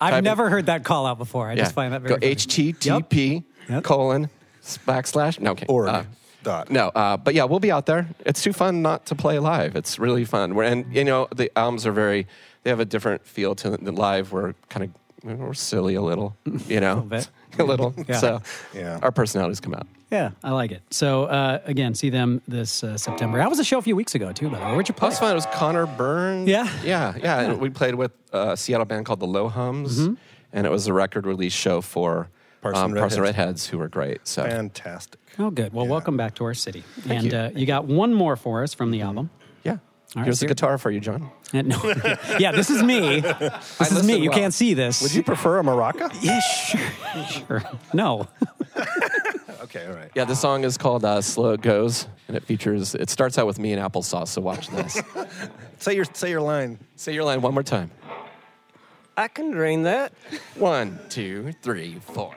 I've 0.00 0.10
type 0.12 0.18
in- 0.18 0.24
never 0.24 0.48
heard 0.48 0.66
that 0.66 0.84
call 0.84 1.06
out 1.06 1.18
before. 1.18 1.48
I 1.48 1.56
just 1.56 1.74
find 1.74 1.92
that 1.92 2.02
very 2.02 2.14
go 2.14 2.20
funny. 2.20 2.34
HTTP 2.36 3.44
Yep. 3.68 3.84
colon 3.84 4.28
backslash 4.86 5.38
no 5.38 5.52
okay 5.52 5.66
Org 5.68 5.88
uh, 5.88 6.02
dot. 6.42 6.68
no 6.68 6.88
uh, 6.88 7.16
but 7.16 7.32
yeah 7.34 7.44
we'll 7.44 7.60
be 7.60 7.70
out 7.70 7.86
there 7.86 8.08
it's 8.26 8.42
too 8.42 8.52
fun 8.52 8.82
not 8.82 9.06
to 9.06 9.14
play 9.14 9.38
live 9.38 9.76
it's 9.76 10.00
really 10.00 10.24
fun 10.24 10.54
we're, 10.56 10.64
and 10.64 10.92
you 10.92 11.04
know 11.04 11.28
the 11.34 11.48
albums 11.56 11.86
are 11.86 11.92
very 11.92 12.26
they 12.64 12.70
have 12.70 12.80
a 12.80 12.84
different 12.84 13.24
feel 13.24 13.54
to 13.54 13.70
the 13.70 13.92
live 13.92 14.32
we're 14.32 14.54
kind 14.68 14.92
of 15.24 15.38
we're 15.38 15.54
silly 15.54 15.94
a 15.94 16.02
little 16.02 16.36
you 16.66 16.80
know 16.80 17.00
bit. 17.08 17.28
a 17.60 17.62
little 17.64 17.94
Yeah. 18.08 18.16
so 18.18 18.42
Yeah. 18.74 18.98
our 19.00 19.12
personalities 19.12 19.60
come 19.60 19.74
out 19.74 19.86
Yeah, 20.12 20.30
I 20.44 20.50
like 20.50 20.70
it. 20.72 20.82
So 20.90 21.24
uh, 21.24 21.60
again, 21.64 21.94
see 21.94 22.10
them 22.10 22.42
this 22.46 22.84
uh, 22.84 22.98
September. 22.98 23.38
That 23.38 23.48
was 23.48 23.58
a 23.58 23.64
show 23.64 23.78
a 23.78 23.82
few 23.82 23.96
weeks 23.96 24.14
ago 24.14 24.30
too. 24.32 24.50
By 24.50 24.58
the 24.58 24.64
way, 24.66 24.72
where'd 24.72 24.88
you 24.88 24.92
That 24.92 24.98
play? 25.00 25.08
was 25.08 25.18
fun. 25.18 25.32
It 25.32 25.34
was 25.34 25.46
Conor 25.46 25.86
Byrne. 25.86 26.46
Yeah? 26.46 26.68
yeah, 26.84 27.14
yeah. 27.18 27.40
And 27.40 27.60
we 27.60 27.70
played 27.70 27.94
with 27.94 28.12
a 28.32 28.54
Seattle 28.56 28.84
band 28.84 29.06
called 29.06 29.20
the 29.20 29.26
Low 29.26 29.48
Hums, 29.48 29.98
Mm-hmm. 30.00 30.14
and 30.52 30.66
it 30.66 30.70
was 30.70 30.86
a 30.86 30.92
record 30.92 31.26
release 31.26 31.54
show 31.54 31.80
for 31.80 32.28
Parson 32.60 32.84
um, 32.84 32.92
Redheads. 32.92 33.18
Redheads, 33.18 33.66
who 33.66 33.78
were 33.78 33.88
great. 33.88 34.28
So 34.28 34.42
fantastic. 34.44 35.18
Oh, 35.38 35.50
good. 35.50 35.72
Well, 35.72 35.86
welcome 35.86 36.18
back 36.18 36.34
to 36.36 36.44
our 36.44 36.52
city. 36.54 36.84
and 37.08 37.32
you. 37.32 37.38
Uh, 37.38 37.50
you 37.56 37.64
got 37.64 37.86
one 37.86 38.12
more 38.12 38.36
for 38.36 38.62
us 38.62 38.74
from 38.74 38.90
the 38.90 39.00
album. 39.00 39.30
yeah, 39.64 39.78
right, 40.14 40.24
here's 40.24 40.40
the 40.40 40.44
here. 40.44 40.48
guitar 40.50 40.76
for 40.76 40.90
you, 40.90 41.00
John. 41.00 41.30
And 41.54 41.68
no, 41.68 41.78
yeah, 42.38 42.52
this 42.52 42.68
is 42.68 42.82
me. 42.82 43.20
This 43.20 43.80
is 43.80 43.92
listen 43.92 44.06
me. 44.06 44.16
You 44.18 44.28
well. 44.28 44.38
can't 44.38 44.52
see 44.54 44.74
this. 44.74 45.00
Would 45.00 45.14
you 45.14 45.22
prefer 45.22 45.58
a 45.58 45.62
maraca? 45.62 46.10
Yeah, 46.22 46.40
sure, 46.40 47.24
sure. 47.60 47.62
No. 47.94 48.28
Okay, 49.74 49.86
all 49.86 49.94
right. 49.94 50.10
Yeah, 50.14 50.24
the 50.24 50.36
song 50.36 50.64
is 50.64 50.76
called 50.76 51.02
uh, 51.02 51.22
"Slow 51.22 51.52
It 51.52 51.62
Goes," 51.62 52.06
and 52.28 52.36
it 52.36 52.44
features. 52.44 52.94
It 52.94 53.08
starts 53.08 53.38
out 53.38 53.46
with 53.46 53.58
me 53.58 53.72
and 53.72 53.82
applesauce. 53.82 54.28
So 54.28 54.42
watch 54.42 54.68
this. 54.68 55.00
Say 55.78 55.96
your 55.96 56.04
say 56.04 56.30
your 56.30 56.42
line. 56.42 56.78
Say 56.96 57.14
your 57.14 57.24
line 57.24 57.40
one 57.40 57.54
more 57.54 57.62
time. 57.62 57.90
I 59.16 59.28
can 59.28 59.50
drain 59.50 59.82
that. 59.84 60.12
One, 60.56 61.00
two, 61.08 61.52
three, 61.62 61.98
four. 62.00 62.36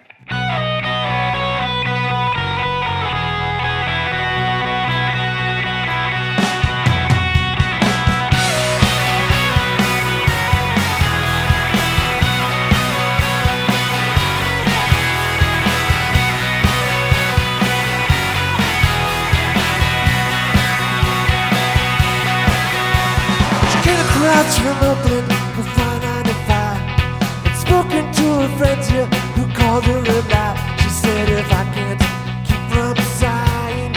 Friends 28.57 28.87
here 28.87 29.05
who 29.35 29.43
called 29.53 29.83
her 29.83 29.99
a 29.99 30.19
lie. 30.31 30.55
She 30.81 30.89
said, 30.89 31.29
if 31.29 31.51
I 31.51 31.63
can't 31.75 31.99
keep 32.47 32.63
from 32.71 32.95
sighing, 33.19 33.93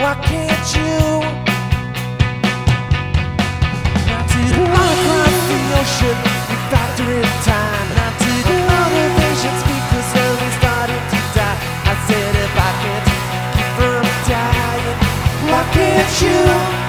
why 0.00 0.14
can't 0.28 0.68
you? 0.76 0.96
To 4.32 4.40
the 4.56 4.64
across 4.68 5.38
the 5.48 5.60
ocean, 5.80 6.18
we 6.48 6.56
factor 6.72 7.08
in 7.08 7.32
time. 7.48 7.88
Now 7.96 8.12
to 8.24 8.32
the 8.48 8.58
other 8.80 9.06
motivation 9.16 9.54
speakers 9.64 10.06
slowly 10.12 10.50
starting 10.60 11.04
to 11.12 11.20
die. 11.36 11.58
I 11.88 11.94
said, 12.06 12.32
if 12.44 12.54
I 12.68 12.70
can't 12.82 13.06
keep 13.54 13.70
from 13.78 14.04
dying, 14.28 14.98
why 15.48 15.62
can't 15.72 16.14
you? 16.22 16.81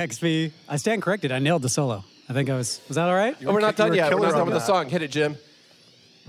KEXP. 0.00 0.52
I 0.66 0.76
stand 0.76 1.02
corrected. 1.02 1.30
I 1.30 1.40
nailed 1.40 1.60
the 1.60 1.68
solo. 1.68 2.04
I 2.28 2.32
think 2.32 2.48
I 2.48 2.56
was. 2.56 2.80
Was 2.88 2.94
that 2.94 3.08
all 3.08 3.14
right? 3.14 3.36
Oh, 3.44 3.52
we're 3.52 3.60
not 3.60 3.76
done 3.76 3.92
yet. 3.92 4.14
We're 4.14 4.22
not 4.22 4.32
done 4.32 4.46
with 4.46 4.54
the 4.54 4.60
song. 4.60 4.88
Hit 4.88 5.02
it, 5.02 5.10
Jim. 5.10 5.36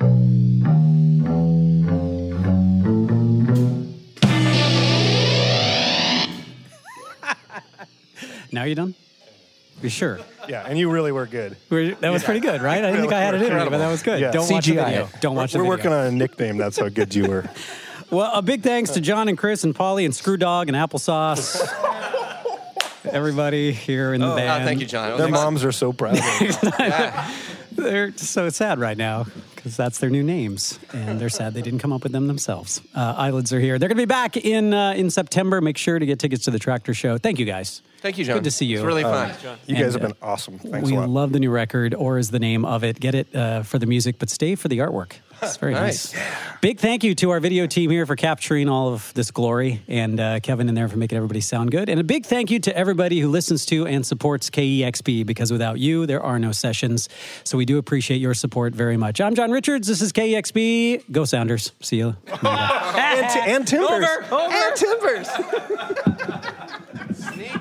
Now 8.53 8.65
you're 8.65 8.75
done? 8.75 8.95
You 9.81 9.87
sure? 9.87 10.19
Yeah, 10.49 10.65
and 10.67 10.77
you 10.77 10.91
really 10.91 11.13
were 11.13 11.25
good. 11.25 11.55
We're, 11.69 11.95
that 11.95 12.09
was 12.09 12.21
pretty 12.21 12.41
good, 12.41 12.61
right? 12.61 12.83
I 12.83 12.87
didn't 12.87 12.99
think 12.99 13.13
I 13.13 13.21
had 13.21 13.33
it 13.33 13.41
in 13.43 13.57
me, 13.57 13.69
but 13.69 13.77
that 13.77 13.89
was 13.89 14.03
good. 14.03 14.19
Yeah. 14.19 14.31
Don't 14.31 14.51
watch 14.51 14.65
the 14.65 14.73
video. 14.73 15.09
Don't 15.21 15.35
watch 15.35 15.53
the 15.53 15.59
We're 15.59 15.67
working 15.69 15.93
on 15.93 16.07
a 16.07 16.11
nickname. 16.11 16.57
That's 16.57 16.77
how 16.77 16.89
good 16.89 17.15
you 17.15 17.29
were. 17.29 17.49
Well, 18.11 18.29
a 18.33 18.41
big 18.41 18.61
thanks 18.61 18.91
to 18.91 18.99
John 18.99 19.29
and 19.29 19.37
Chris 19.37 19.63
and 19.63 19.73
Polly 19.73 20.03
and 20.03 20.13
Screwdog 20.13 20.67
and 20.67 20.75
Applesauce. 20.75 21.65
Everybody 23.15 23.71
here 23.73 24.13
in 24.13 24.21
the 24.21 24.31
Oh, 24.31 24.35
band. 24.35 24.63
thank 24.65 24.79
you, 24.81 24.85
John. 24.87 25.17
Their 25.17 25.27
was 25.27 25.33
moms 25.39 25.63
are 25.63 25.71
so 25.71 25.91
proud. 25.93 26.17
of 26.17 26.61
them. 26.61 27.31
They're 27.71 28.11
so 28.17 28.49
sad 28.49 28.79
right 28.79 28.97
now 28.97 29.25
because 29.55 29.77
that's 29.77 29.99
their 29.99 30.09
new 30.09 30.23
names, 30.23 30.77
and 30.93 31.19
they're 31.21 31.29
sad 31.29 31.53
they 31.53 31.61
didn't 31.61 31.79
come 31.79 31.93
up 31.93 32.03
with 32.03 32.11
them 32.11 32.27
themselves. 32.27 32.81
Uh, 32.93 33.13
Eyelids 33.17 33.53
are 33.53 33.59
here. 33.61 33.79
They're 33.79 33.87
going 33.87 33.97
to 33.97 34.01
be 34.01 34.05
back 34.05 34.35
in 34.35 34.73
uh, 34.73 34.91
in 34.91 35.09
September. 35.09 35.61
Make 35.61 35.77
sure 35.77 35.97
to 35.97 36.05
get 36.05 36.19
tickets 36.19 36.43
to 36.45 36.51
the 36.51 36.59
Tractor 36.59 36.93
Show. 36.93 37.17
Thank 37.17 37.39
you 37.39 37.45
guys. 37.45 37.81
Thank 37.99 38.17
you, 38.17 38.25
John. 38.25 38.37
Good 38.37 38.43
to 38.45 38.51
see 38.51 38.65
you. 38.65 38.77
It's 38.77 38.85
really 38.85 39.03
fun. 39.03 39.29
You 39.67 39.75
guys 39.75 39.93
And, 39.93 39.93
have 39.93 39.95
uh, 39.95 39.99
been 39.99 40.15
awesome. 40.21 40.59
Thanks 40.59 40.89
we 40.89 40.97
a 40.97 41.01
lot. 41.01 41.09
love 41.09 41.31
the 41.31 41.39
new 41.39 41.49
record, 41.51 41.93
or 41.93 42.17
is 42.17 42.29
the 42.31 42.39
name 42.39 42.65
of 42.65 42.83
it. 42.83 42.99
Get 42.99 43.15
it 43.15 43.33
uh, 43.35 43.63
for 43.63 43.79
the 43.79 43.85
music, 43.85 44.17
but 44.19 44.29
stay 44.29 44.55
for 44.55 44.67
the 44.67 44.79
artwork. 44.79 45.13
It's 45.41 45.57
very 45.57 45.73
nice. 45.73 46.13
Nice. 46.13 46.23
Big 46.61 46.79
thank 46.79 47.03
you 47.03 47.15
to 47.15 47.31
our 47.31 47.39
video 47.39 47.65
team 47.65 47.89
here 47.89 48.05
for 48.05 48.15
capturing 48.15 48.69
all 48.69 48.93
of 48.93 49.11
this 49.15 49.31
glory, 49.31 49.81
and 49.87 50.19
uh, 50.19 50.39
Kevin 50.41 50.69
in 50.69 50.75
there 50.75 50.87
for 50.87 50.97
making 50.97 51.15
everybody 51.15 51.41
sound 51.41 51.71
good. 51.71 51.89
And 51.89 51.99
a 51.99 52.03
big 52.03 52.25
thank 52.25 52.51
you 52.51 52.59
to 52.59 52.77
everybody 52.77 53.19
who 53.19 53.29
listens 53.29 53.65
to 53.67 53.87
and 53.87 54.05
supports 54.05 54.49
KEXP 54.51 55.25
because 55.25 55.51
without 55.51 55.79
you, 55.79 56.05
there 56.05 56.21
are 56.21 56.37
no 56.37 56.51
sessions. 56.51 57.09
So 57.43 57.57
we 57.57 57.65
do 57.65 57.79
appreciate 57.79 58.17
your 58.17 58.35
support 58.35 58.75
very 58.75 58.97
much. 58.97 59.19
I'm 59.19 59.33
John 59.33 59.51
Richards. 59.51 59.87
This 59.87 60.01
is 60.01 60.13
KEXP. 60.13 61.11
Go 61.11 61.25
Sounders. 61.25 61.71
See 61.81 61.97
you. 61.97 62.15
and, 62.43 63.29
t- 63.29 63.51
and 63.51 63.67
Timbers. 63.67 64.05
And 64.31 64.75
Timbers. 64.75 65.27